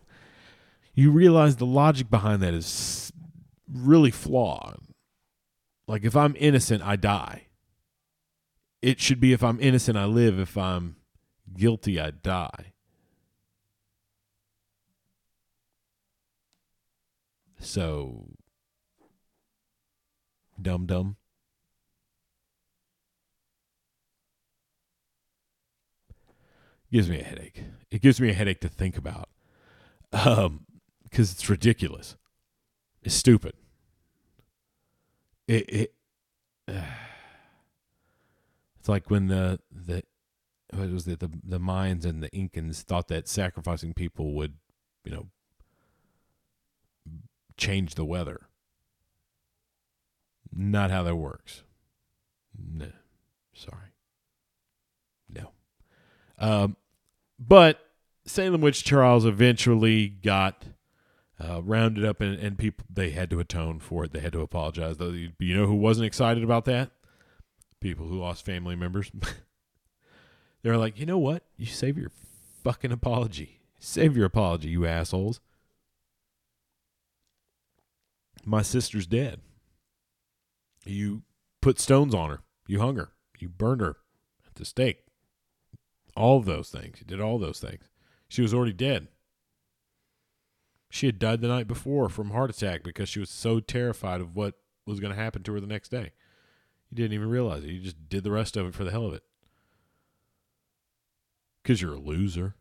you 0.94 1.10
realize 1.10 1.56
the 1.56 1.66
logic 1.66 2.10
behind 2.10 2.42
that 2.42 2.54
is 2.54 3.12
really 3.72 4.10
flawed. 4.10 4.80
Like 5.86 6.04
if 6.04 6.16
I'm 6.16 6.34
innocent, 6.38 6.82
I 6.82 6.96
die 6.96 7.48
it 8.84 9.00
should 9.00 9.18
be 9.18 9.32
if 9.32 9.42
I'm 9.42 9.58
innocent, 9.60 9.96
I 9.96 10.04
live. 10.04 10.38
If 10.38 10.58
I'm 10.58 10.96
guilty, 11.56 11.98
I 11.98 12.10
die. 12.10 12.74
So, 17.58 18.26
dumb 20.60 20.86
dumb. 20.86 21.16
Gives 26.92 27.10
me 27.10 27.20
a 27.20 27.24
headache. 27.24 27.62
It 27.90 28.02
gives 28.02 28.20
me 28.20 28.30
a 28.30 28.34
headache 28.34 28.60
to 28.60 28.68
think 28.68 28.96
about. 28.96 29.28
Um, 30.12 30.66
because 31.02 31.32
it's 31.32 31.48
ridiculous. 31.48 32.16
It's 33.02 33.14
stupid. 33.14 33.54
It 35.46 35.68
it. 35.68 35.94
Uh, 36.68 36.72
it's 38.78 38.88
like 38.88 39.10
when 39.10 39.28
the 39.28 39.60
the 39.70 40.02
what 40.70 40.90
was 40.90 41.06
it 41.06 41.20
the 41.20 41.30
the 41.42 41.60
Mayans 41.60 42.04
and 42.04 42.22
the 42.22 42.30
Incans 42.30 42.82
thought 42.82 43.08
that 43.08 43.28
sacrificing 43.28 43.94
people 43.94 44.34
would, 44.34 44.54
you 45.04 45.12
know, 45.12 45.26
change 47.56 47.94
the 47.94 48.04
weather. 48.04 48.48
Not 50.54 50.90
how 50.90 51.02
that 51.02 51.16
works. 51.16 51.62
No, 52.56 52.92
sorry. 53.52 53.92
No. 55.28 55.50
Um, 56.38 56.76
but 57.38 57.80
Salem 58.24 58.60
witch 58.60 58.84
trials 58.84 59.24
eventually 59.24 60.08
got 60.08 60.64
uh, 61.40 61.60
rounded 61.62 62.04
up, 62.04 62.20
and, 62.20 62.38
and 62.38 62.56
people 62.56 62.86
they 62.88 63.10
had 63.10 63.30
to 63.30 63.40
atone 63.40 63.80
for 63.80 64.04
it. 64.04 64.12
They 64.12 64.20
had 64.20 64.32
to 64.32 64.40
apologize. 64.40 64.98
Though 64.98 65.10
you 65.10 65.56
know 65.56 65.66
who 65.66 65.74
wasn't 65.74 66.06
excited 66.06 66.44
about 66.44 66.64
that? 66.66 66.90
people 67.84 68.06
who 68.06 68.18
lost 68.18 68.46
family 68.46 68.74
members. 68.74 69.12
They're 70.62 70.78
like, 70.78 70.98
you 70.98 71.04
know 71.04 71.18
what? 71.18 71.42
You 71.58 71.66
save 71.66 71.98
your 71.98 72.10
fucking 72.64 72.90
apology. 72.90 73.60
Save 73.78 74.16
your 74.16 74.24
apology, 74.24 74.70
you 74.70 74.86
assholes. 74.86 75.40
My 78.42 78.62
sister's 78.62 79.06
dead. 79.06 79.40
You 80.85 81.23
put 81.61 81.81
stones 81.81 82.14
on 82.14 82.31
her. 82.31 82.40
You 82.66 82.81
hung 82.81 82.97
her. 82.97 83.11
You 83.38 83.49
burned 83.49 83.81
her 83.81 83.97
at 84.47 84.55
the 84.55 84.64
stake. 84.64 85.05
All 86.16 86.38
of 86.38 86.44
those 86.44 86.70
things. 86.70 87.01
You 87.01 87.07
did 87.07 87.20
all 87.20 87.38
those 87.38 87.61
things. 87.61 87.88
She 88.29 88.42
was 88.42 88.55
already 88.55 88.73
dead. 88.73 89.09
She 90.90 91.07
had 91.07 91.18
died 91.18 91.40
the 91.40 91.49
night 91.49 91.66
before 91.66 92.09
from 92.09 92.31
heart 92.31 92.51
attack 92.51 92.85
because 92.85 93.09
she 93.09 93.18
was 93.18 93.31
so 93.31 93.59
terrified 93.59 94.20
of 94.20 94.37
what 94.37 94.55
was 94.87 95.01
going 95.01 95.12
to 95.12 95.20
happen 95.20 95.42
to 95.42 95.53
her 95.55 95.61
the 95.61 95.66
next 95.66 95.88
day. 95.88 96.12
You 96.90 96.97
didn't 96.97 97.14
even 97.14 97.29
realize 97.29 97.64
it. 97.64 97.70
You 97.70 97.81
just 97.81 98.09
did 98.09 98.23
the 98.23 98.31
rest 98.31 98.57
of 98.57 98.66
it 98.66 98.75
for 98.75 98.85
the 98.85 98.92
hell 98.92 99.07
of 99.07 99.14
it. 99.14 99.25
Because 101.62 101.83
you're 101.83 101.94
a 101.94 101.99
loser. 101.99 102.55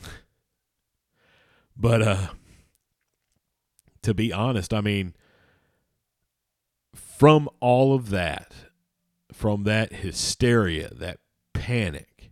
but 1.76 2.00
uh 2.00 2.26
to 4.06 4.14
be 4.14 4.32
honest, 4.32 4.72
I 4.72 4.80
mean, 4.80 5.14
from 7.16 7.48
all 7.60 7.94
of 7.94 8.10
that, 8.10 8.52
from 9.32 9.62
that 9.64 9.90
hysteria, 9.94 10.90
that 10.92 11.18
panic, 11.54 12.30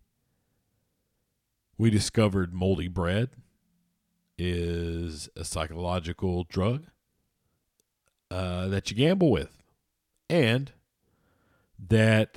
we 1.79 1.89
discovered 1.89 2.53
moldy 2.53 2.89
bread 2.89 3.31
is 4.37 5.31
a 5.37 5.45
psychological 5.45 6.45
drug 6.45 6.85
uh, 8.31 8.69
that 8.69 8.91
you 8.91 8.97
gamble 8.97 9.31
with, 9.31 9.63
and 10.29 10.73
that 11.79 12.37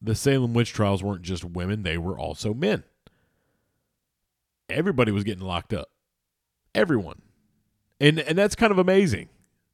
the 0.00 0.14
Salem 0.14 0.54
witch 0.54 0.72
trials 0.72 1.02
weren't 1.02 1.22
just 1.22 1.44
women, 1.44 1.82
they 1.82 1.98
were 1.98 2.18
also 2.18 2.54
men. 2.54 2.84
Everybody 4.68 5.10
was 5.10 5.24
getting 5.24 5.44
locked 5.44 5.72
up. 5.72 5.90
Everyone. 6.72 7.20
And 7.98 8.20
and 8.20 8.38
that's 8.38 8.54
kind 8.54 8.70
of 8.70 8.78
amazing 8.78 9.28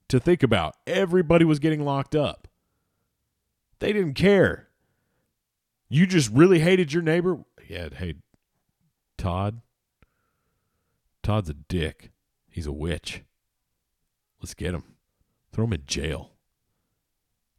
to 0.08 0.20
think 0.20 0.42
about. 0.42 0.76
Everybody 0.86 1.44
was 1.44 1.58
getting 1.58 1.84
locked 1.84 2.14
up. 2.14 2.48
They 3.78 3.92
didn't 3.92 4.14
care. 4.14 4.68
You 5.88 6.06
just 6.06 6.30
really 6.30 6.60
hated 6.60 6.92
your 6.92 7.02
neighbor. 7.02 7.44
Yeah, 7.68 7.88
hey, 7.94 8.14
Todd. 9.16 9.60
Todd's 11.22 11.50
a 11.50 11.54
dick. 11.54 12.10
He's 12.48 12.66
a 12.66 12.72
witch. 12.72 13.22
Let's 14.40 14.54
get 14.54 14.74
him. 14.74 14.84
Throw 15.52 15.64
him 15.64 15.72
in 15.72 15.82
jail. 15.86 16.32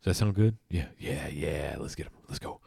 Does 0.02 0.18
that 0.18 0.20
sound 0.20 0.36
good? 0.36 0.58
Yeah, 0.70 0.88
yeah, 0.98 1.28
yeah. 1.28 1.76
Let's 1.78 1.96
get 1.96 2.08
him. 2.08 2.14
Let's 2.28 2.40
go. 2.40 2.62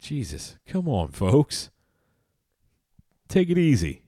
Jesus. 0.00 0.56
Come 0.66 0.88
on, 0.88 1.08
folks. 1.08 1.70
Take 3.28 3.50
it 3.50 3.58
easy. 3.58 4.02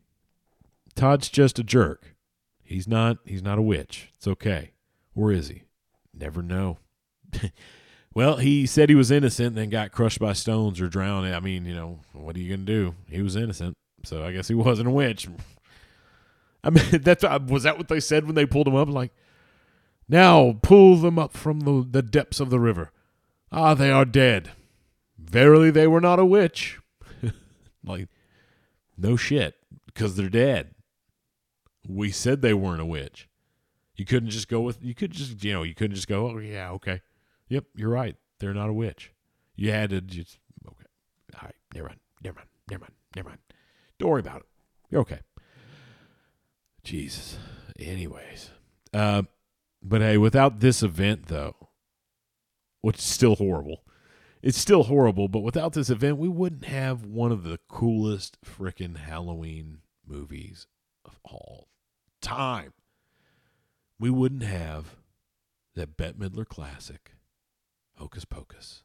Todd's 0.95 1.29
just 1.29 1.59
a 1.59 1.65
jerk. 1.65 2.15
He's 2.69 2.87
not 2.87 3.17
he's 3.25 3.43
not 3.43 3.59
a 3.59 3.63
witch. 3.63 4.11
It's 4.17 4.29
okay. 4.29 4.73
Where 5.15 5.33
is 5.33 5.49
he? 5.49 5.63
Never 6.13 6.43
know. 6.43 6.77
well, 8.15 8.37
he 8.37 8.67
said 8.67 8.91
he 8.91 8.95
was 8.95 9.11
innocent 9.11 9.55
then 9.55 9.71
got 9.71 9.91
crushed 9.91 10.19
by 10.19 10.35
stones 10.35 10.79
or 10.79 10.87
drowned. 10.87 11.35
I 11.35 11.41
mean, 11.41 11.65
you 11.65 11.75
know, 11.75 12.01
what 12.13 12.37
are 12.37 12.41
you 12.41 12.55
to 12.55 12.63
do? 12.63 12.95
He 13.09 13.23
was 13.23 13.37
innocent. 13.37 13.75
So 14.05 14.23
I 14.23 14.33
guess 14.33 14.49
he 14.49 14.55
wasn't 14.55 14.89
a 14.89 14.91
witch. 14.91 15.27
I 16.65 16.69
mean, 16.69 16.85
that's 17.03 17.25
was 17.47 17.63
that 17.63 17.79
what 17.79 17.89
they 17.89 18.01
said 18.01 18.27
when 18.27 18.35
they 18.35 18.45
pulled 18.45 18.69
him 18.69 18.77
up 18.77 18.91
like 18.91 19.13
now 20.07 20.59
pull 20.61 20.97
them 20.97 21.19
up 21.19 21.33
from 21.33 21.61
the, 21.61 21.87
the 21.91 22.03
depths 22.03 22.39
of 22.39 22.51
the 22.51 22.61
river. 22.61 22.93
Ah, 23.51 23.73
they 23.73 23.91
are 23.91 24.05
dead. 24.05 24.51
Verily 25.17 25.71
they 25.71 25.87
were 25.87 26.03
not 26.03 26.19
a 26.19 26.27
witch. 26.27 26.81
like 27.83 28.09
no 28.99 29.17
shit 29.17 29.55
because 29.87 30.17
they're 30.17 30.29
dead. 30.29 30.75
We 31.89 32.11
said 32.11 32.43
they 32.43 32.55
weren't 32.55 32.83
a 32.83 32.87
witch. 32.87 33.29
You 33.97 34.05
couldn't 34.05 34.31
just 34.31 34.49
go 34.49 34.61
with 34.61 34.79
you 34.81 34.95
could 34.95 35.11
just 35.11 35.43
you 35.43 35.53
know 35.53 35.65
you 35.65 35.75
couldn't 35.75 35.97
just 35.97 36.07
go 36.07 36.29
oh 36.29 36.39
yeah 36.39 36.71
okay 36.71 37.01
yep 37.49 37.65
you're 37.75 37.89
right 37.89 38.15
they're 38.39 38.55
not 38.55 38.69
a 38.69 38.73
witch. 38.73 39.13
You 39.57 39.73
had 39.73 39.91
to 39.91 40.01
just 40.01 40.39
okay 40.67 40.85
all 41.35 41.41
right 41.43 41.55
never 41.75 41.89
mind 41.89 42.01
never 42.23 42.37
mind 42.37 42.49
never 42.71 42.81
mind 42.81 42.93
never 43.17 43.29
mind 43.31 43.41
don't 43.99 44.11
worry 44.11 44.21
about 44.21 44.41
it 44.43 44.47
you're 44.91 45.03
okay. 45.03 45.21
Jesus. 46.83 47.39
Anyways, 47.79 48.51
uh, 48.93 49.23
but 49.83 50.01
hey, 50.01 50.17
without 50.17 50.61
this 50.61 50.83
event 50.83 51.27
though, 51.27 51.69
which 52.81 52.99
is 52.99 53.05
still 53.05 53.37
horrible, 53.37 53.83
it's 54.43 54.59
still 54.59 54.85
horrible. 54.85 55.29
But 55.29 55.41
without 55.41 55.75
this 55.75 55.91
event, 55.91 56.17
we 56.17 56.29
wouldn't 56.29 56.65
have 56.65 57.05
one 57.05 57.31
of 57.31 57.45
the 57.45 57.61
coolest 57.69 58.39
freaking 58.43 58.97
Halloween 58.97 59.79
movies 60.07 60.67
of 61.05 61.19
all 61.23 61.69
time. 62.21 62.73
We 63.99 64.11
wouldn't 64.11 64.45
have 64.45 64.97
that 65.75 65.97
Bette 65.97 66.19
Midler 66.19 66.47
classic, 66.47 67.13
Hocus 67.97 68.25
Pocus. 68.25 68.83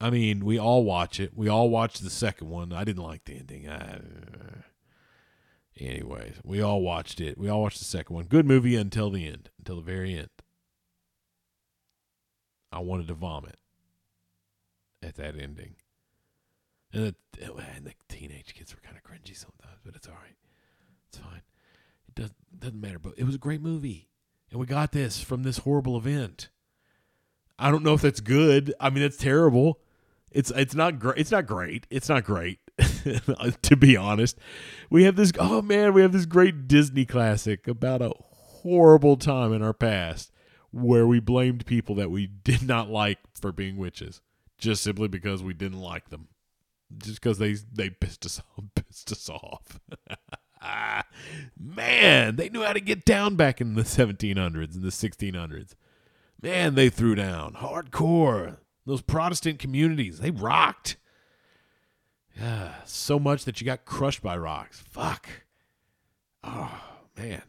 I 0.00 0.10
mean, 0.10 0.44
we 0.44 0.58
all 0.58 0.84
watch 0.84 1.18
it. 1.18 1.32
We 1.34 1.48
all 1.48 1.70
watched 1.70 2.02
the 2.02 2.10
second 2.10 2.50
one. 2.50 2.72
I 2.72 2.84
didn't 2.84 3.02
like 3.02 3.24
the 3.24 3.38
ending. 3.38 3.68
I, 3.68 3.94
uh, 3.94 4.60
anyways, 5.78 6.34
we 6.44 6.60
all 6.60 6.82
watched 6.82 7.20
it. 7.20 7.38
We 7.38 7.48
all 7.48 7.62
watched 7.62 7.78
the 7.78 7.86
second 7.86 8.14
one. 8.14 8.26
Good 8.26 8.46
movie 8.46 8.76
until 8.76 9.10
the 9.10 9.26
end, 9.26 9.48
until 9.58 9.76
the 9.76 9.82
very 9.82 10.14
end. 10.14 10.28
I 12.70 12.80
wanted 12.80 13.08
to 13.08 13.14
vomit 13.14 13.56
at 15.02 15.14
that 15.16 15.36
ending. 15.38 15.76
And 16.92 17.14
the, 17.32 17.54
and 17.54 17.86
the 17.86 17.94
teenage 18.08 18.54
kids 18.54 18.74
were 18.74 18.80
kind 18.80 18.96
of 18.96 19.02
cringy 19.02 19.36
sometimes, 19.36 19.80
but 19.84 19.94
it's 19.94 20.08
all 20.08 20.14
right. 20.14 20.36
It's 21.08 21.18
fine. 21.18 21.42
It 22.08 22.14
does, 22.14 22.30
doesn't 22.58 22.80
matter. 22.80 22.98
But 22.98 23.14
it 23.16 23.24
was 23.24 23.34
a 23.34 23.38
great 23.38 23.62
movie. 23.62 24.08
And 24.50 24.60
we 24.60 24.66
got 24.66 24.92
this 24.92 25.20
from 25.20 25.42
this 25.42 25.58
horrible 25.58 25.96
event. 25.96 26.48
I 27.58 27.70
don't 27.70 27.82
know 27.82 27.94
if 27.94 28.02
that's 28.02 28.20
good. 28.20 28.74
I 28.80 28.90
mean, 28.90 29.02
it's 29.02 29.16
terrible. 29.16 29.80
It's 30.30 30.50
it's 30.50 30.74
not 30.74 30.98
great. 30.98 31.18
It's 31.18 31.30
not 31.30 31.46
great. 31.46 31.86
It's 31.90 32.08
not 32.08 32.24
great. 32.24 32.58
to 33.62 33.76
be 33.76 33.96
honest, 33.96 34.38
we 34.90 35.04
have 35.04 35.16
this. 35.16 35.32
Oh 35.38 35.62
man, 35.62 35.94
we 35.94 36.02
have 36.02 36.12
this 36.12 36.26
great 36.26 36.68
Disney 36.68 37.06
classic 37.06 37.66
about 37.66 38.02
a 38.02 38.12
horrible 38.18 39.16
time 39.16 39.52
in 39.52 39.62
our 39.62 39.72
past 39.72 40.30
where 40.72 41.06
we 41.06 41.20
blamed 41.20 41.64
people 41.64 41.94
that 41.94 42.10
we 42.10 42.26
did 42.44 42.62
not 42.62 42.90
like 42.90 43.18
for 43.40 43.52
being 43.52 43.76
witches, 43.76 44.20
just 44.58 44.82
simply 44.82 45.08
because 45.08 45.42
we 45.42 45.54
didn't 45.54 45.80
like 45.80 46.10
them, 46.10 46.28
just 46.98 47.20
because 47.20 47.38
they 47.38 47.54
they 47.72 47.88
pissed 47.88 48.26
us 48.26 48.42
pissed 48.74 49.12
us 49.12 49.28
off. 49.30 49.80
man, 51.58 52.36
they 52.36 52.48
knew 52.48 52.62
how 52.62 52.72
to 52.72 52.80
get 52.80 53.04
down 53.04 53.36
back 53.36 53.60
in 53.60 53.74
the 53.74 53.82
1700s 53.82 54.74
and 54.74 54.82
the 54.82 54.90
1600s. 54.90 55.74
Man, 56.40 56.74
they 56.74 56.88
threw 56.88 57.14
down 57.14 57.54
hardcore. 57.54 58.58
Those 58.84 59.02
Protestant 59.02 59.58
communities, 59.58 60.20
they 60.20 60.30
rocked. 60.30 60.96
Yeah, 62.38 62.74
so 62.84 63.18
much 63.18 63.44
that 63.44 63.60
you 63.60 63.64
got 63.64 63.84
crushed 63.84 64.22
by 64.22 64.36
rocks. 64.36 64.82
Fuck. 64.88 65.28
Oh, 66.44 66.80
man. 67.16 67.42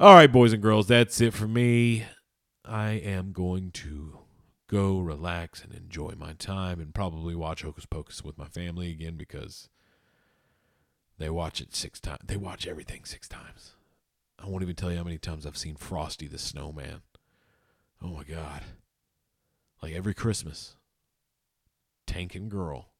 All 0.00 0.14
right, 0.14 0.30
boys 0.30 0.52
and 0.52 0.62
girls, 0.62 0.88
that's 0.88 1.20
it 1.20 1.32
for 1.32 1.48
me. 1.48 2.04
I 2.64 2.90
am 2.90 3.32
going 3.32 3.70
to 3.72 4.18
go 4.68 4.98
relax 4.98 5.64
and 5.64 5.72
enjoy 5.72 6.12
my 6.18 6.34
time 6.34 6.80
and 6.80 6.94
probably 6.94 7.34
watch 7.34 7.62
Hocus 7.62 7.86
Pocus 7.86 8.22
with 8.22 8.36
my 8.36 8.46
family 8.46 8.90
again 8.90 9.16
because 9.16 9.68
they 11.18 11.30
watch 11.30 11.60
it 11.60 11.74
six 11.74 12.00
times. 12.00 12.20
They 12.26 12.36
watch 12.36 12.66
everything 12.66 13.04
six 13.04 13.28
times. 13.28 13.72
I 14.38 14.46
won't 14.46 14.62
even 14.62 14.76
tell 14.76 14.90
you 14.90 14.98
how 14.98 15.04
many 15.04 15.18
times 15.18 15.44
I've 15.44 15.56
seen 15.56 15.76
Frosty 15.76 16.28
the 16.28 16.38
Snowman. 16.38 17.02
Oh 18.02 18.08
my 18.08 18.22
God 18.22 18.62
like 19.82 19.92
every 19.92 20.14
Christmas, 20.14 20.76
Tank 22.06 22.34
and 22.34 22.50
Girl 22.50 22.90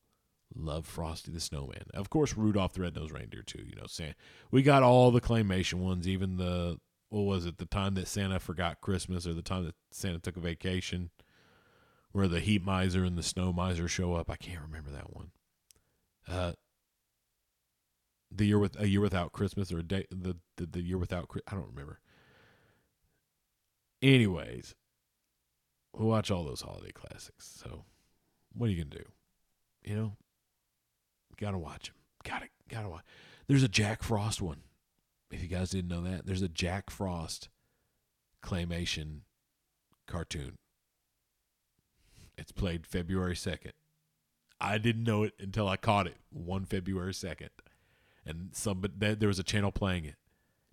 love 0.55 0.87
Frosty 0.87 1.31
the 1.31 1.41
Snowman. 1.41 1.85
Of 1.95 2.11
course, 2.11 2.37
Rudolph 2.37 2.73
the 2.75 2.83
Red-Nosed 2.83 3.13
Reindeer 3.13 3.43
too. 3.43 3.63
You 3.65 3.77
know, 3.77 3.87
Santa. 3.87 4.15
We 4.51 4.63
got 4.63 4.83
all 4.83 5.11
the 5.11 5.21
claymation 5.21 5.75
ones, 5.75 6.07
even 6.09 6.37
the 6.37 6.79
what 7.11 7.23
was 7.23 7.47
it? 7.47 7.59
The 7.59 7.67
time 7.67 7.95
that 7.95 8.09
Santa 8.09 8.39
forgot 8.39 8.81
Christmas, 8.81 9.27
or 9.27 9.35
the 9.35 9.43
time 9.43 9.65
that 9.65 9.75
Santa 9.91 10.19
took 10.19 10.37
a 10.37 10.41
vacation, 10.41 11.11
where 12.13 12.29
the 12.29 12.41
heat 12.41 12.65
miser 12.65 13.05
and 13.05 13.17
the 13.17 13.23
snow 13.23 13.53
miser 13.53 13.89
show 13.89 14.15
up. 14.15 14.31
I 14.31 14.37
can't 14.37 14.63
remember 14.63 14.91
that 14.91 15.15
one. 15.15 15.31
Uh, 16.29 16.53
the 18.31 18.47
year 18.47 18.59
with 18.59 18.79
a 18.81 18.89
year 18.89 19.01
without 19.01 19.33
Christmas, 19.33 19.73
or 19.73 19.79
a 19.79 19.83
day 19.83 20.07
the 20.11 20.37
the, 20.57 20.67
the 20.67 20.83
year 20.83 20.99
without 20.99 21.31
I 21.47 21.55
don't 21.55 21.69
remember. 21.69 22.01
Anyways, 24.01 24.75
we 25.97 26.05
watch 26.05 26.31
all 26.31 26.45
those 26.45 26.61
holiday 26.61 26.93
classics. 26.93 27.61
So, 27.63 27.85
what 28.53 28.69
are 28.69 28.73
you 28.73 28.85
gonna 28.85 29.03
do? 29.03 29.11
You 29.85 29.97
know, 29.97 30.17
gotta 31.37 31.59
watch 31.59 31.87
them. 31.87 31.97
Gotta 32.25 32.47
gotta 32.69 32.89
watch. 32.89 33.05
There's 33.47 33.63
a 33.63 33.69
Jack 33.69 34.03
Frost 34.03 34.43
one. 34.43 34.63
If 35.31 35.43
you 35.43 35.49
guys 35.49 35.71
didn't 35.71 35.89
know 35.89 36.03
that, 36.03 36.27
there's 36.27 36.43
a 36.43 36.49
Jack 36.49 36.91
Frost 36.91 37.49
claymation 38.43 39.21
cartoon. 40.07 40.57
It's 42.37 42.53
played 42.53 42.87
February 42.87 43.37
second. 43.37 43.73
I 44.61 44.79
didn't 44.79 45.05
know 45.05 45.25
it 45.25 45.35
until 45.39 45.69
I 45.69 45.77
caught 45.77 46.07
it 46.07 46.17
one 46.31 46.65
February 46.65 47.15
second, 47.15 47.51
and 48.29 48.51
some 48.53 48.81
but 48.81 49.19
there 49.19 49.29
was 49.29 49.39
a 49.39 49.45
channel 49.45 49.73
playing 49.73 50.05
it. 50.05 50.17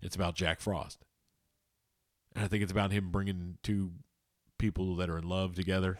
It's 0.02 0.14
about 0.14 0.34
Jack 0.34 0.60
Frost, 0.60 1.04
and 2.34 2.44
I 2.44 2.48
think 2.48 2.62
it's 2.62 2.72
about 2.72 2.92
him 2.92 3.10
bringing 3.10 3.58
two 3.62 3.92
people 4.58 4.96
that 4.96 5.10
are 5.10 5.18
in 5.18 5.28
love 5.28 5.54
together. 5.54 5.98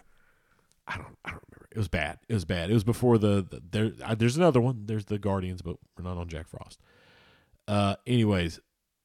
I 0.87 0.97
don't 0.97 1.19
I 1.25 1.31
don't 1.31 1.43
remember. 1.51 1.69
It 1.73 1.79
was 1.79 1.89
bad. 1.89 2.19
It 2.29 2.35
was 2.35 2.45
bad. 2.45 2.71
It 2.71 2.75
was 2.75 2.85
before 2.85 3.19
the, 3.19 3.47
the 3.49 3.63
there. 3.71 4.15
There's 4.15 4.37
another 4.37 4.61
one. 4.61 4.85
There's 4.87 5.07
the 5.07 5.19
Guardians, 5.19 5.63
but 5.63 5.77
we're 5.97 6.05
not 6.05 6.19
on 6.19 6.29
Jack 6.29 6.49
Frost. 6.49 6.81
Uh, 7.67 7.97
anyways, 8.07 8.61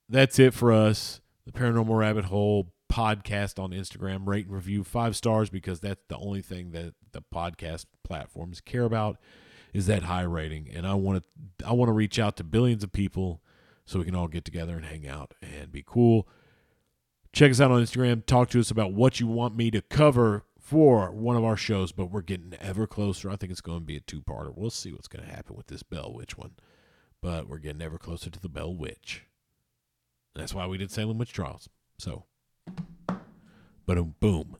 that's 0.09 0.37
it 0.37 0.53
for 0.53 0.71
us. 0.71 1.21
The 1.45 1.51
Paranormal 1.51 1.97
Rabbit 1.97 2.25
Hole 2.25 2.71
podcast 2.91 3.57
on 3.57 3.71
Instagram. 3.71 4.27
Rate 4.27 4.45
and 4.45 4.53
review 4.53 4.83
five 4.83 5.15
stars 5.15 5.49
because 5.49 5.79
that's 5.79 6.03
the 6.07 6.17
only 6.17 6.41
thing 6.41 6.71
that 6.71 6.93
the 7.13 7.23
podcast 7.33 7.85
platforms 8.03 8.61
care 8.61 8.83
about 8.83 9.17
is 9.73 9.87
that 9.87 10.03
high 10.03 10.21
rating. 10.21 10.69
And 10.73 10.85
I 10.85 10.93
want 10.93 11.23
to 11.23 11.67
I 11.67 11.73
want 11.73 11.89
to 11.89 11.93
reach 11.93 12.19
out 12.19 12.37
to 12.37 12.43
billions 12.43 12.83
of 12.83 12.91
people 12.91 13.41
so 13.85 13.99
we 13.99 14.05
can 14.05 14.15
all 14.15 14.27
get 14.27 14.45
together 14.45 14.75
and 14.75 14.85
hang 14.85 15.07
out 15.07 15.33
and 15.41 15.71
be 15.71 15.83
cool. 15.85 16.27
Check 17.33 17.51
us 17.51 17.61
out 17.61 17.71
on 17.71 17.81
Instagram. 17.81 18.25
Talk 18.25 18.49
to 18.49 18.59
us 18.59 18.71
about 18.71 18.93
what 18.93 19.19
you 19.19 19.27
want 19.27 19.55
me 19.55 19.71
to 19.71 19.81
cover 19.81 20.43
for 20.59 21.11
one 21.11 21.35
of 21.35 21.43
our 21.43 21.57
shows, 21.57 21.91
but 21.91 22.07
we're 22.07 22.21
getting 22.21 22.53
ever 22.59 22.85
closer. 22.85 23.29
I 23.29 23.35
think 23.35 23.51
it's 23.51 23.61
going 23.61 23.79
to 23.79 23.85
be 23.85 23.95
a 23.95 24.01
two 24.01 24.21
parter. 24.21 24.53
We'll 24.55 24.69
see 24.69 24.91
what's 24.91 25.07
going 25.07 25.25
to 25.25 25.31
happen 25.31 25.55
with 25.55 25.67
this 25.67 25.83
Bell 25.83 26.11
Witch 26.13 26.37
one. 26.37 26.51
But 27.21 27.47
we're 27.47 27.59
getting 27.59 27.81
ever 27.81 27.97
closer 27.97 28.29
to 28.29 28.39
the 28.39 28.49
Bell 28.49 28.73
Witch. 28.73 29.25
That's 30.35 30.53
why 30.53 30.65
we 30.67 30.77
did 30.77 30.91
Salem 30.91 31.17
Witch 31.17 31.33
Trials. 31.33 31.69
So, 31.99 32.25
boom, 33.85 34.15
boom. 34.19 34.57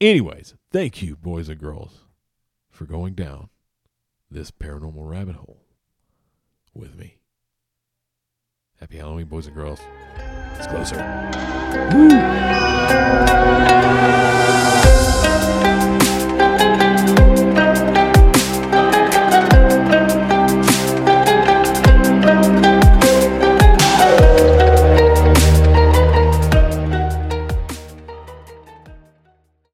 Anyways, 0.00 0.54
thank 0.70 1.02
you, 1.02 1.16
boys 1.16 1.48
and 1.48 1.60
girls, 1.60 2.00
for 2.70 2.86
going 2.86 3.14
down 3.14 3.48
this 4.32 4.50
paranormal 4.50 5.08
rabbit 5.08 5.36
hole 5.36 5.62
with 6.74 6.96
me. 6.96 7.18
Happy 8.80 8.96
Halloween, 8.96 9.26
boys 9.26 9.46
and 9.46 9.54
girls. 9.54 9.80
It's 10.56 10.66
closer. 10.66 10.96
Woo! 11.92 13.81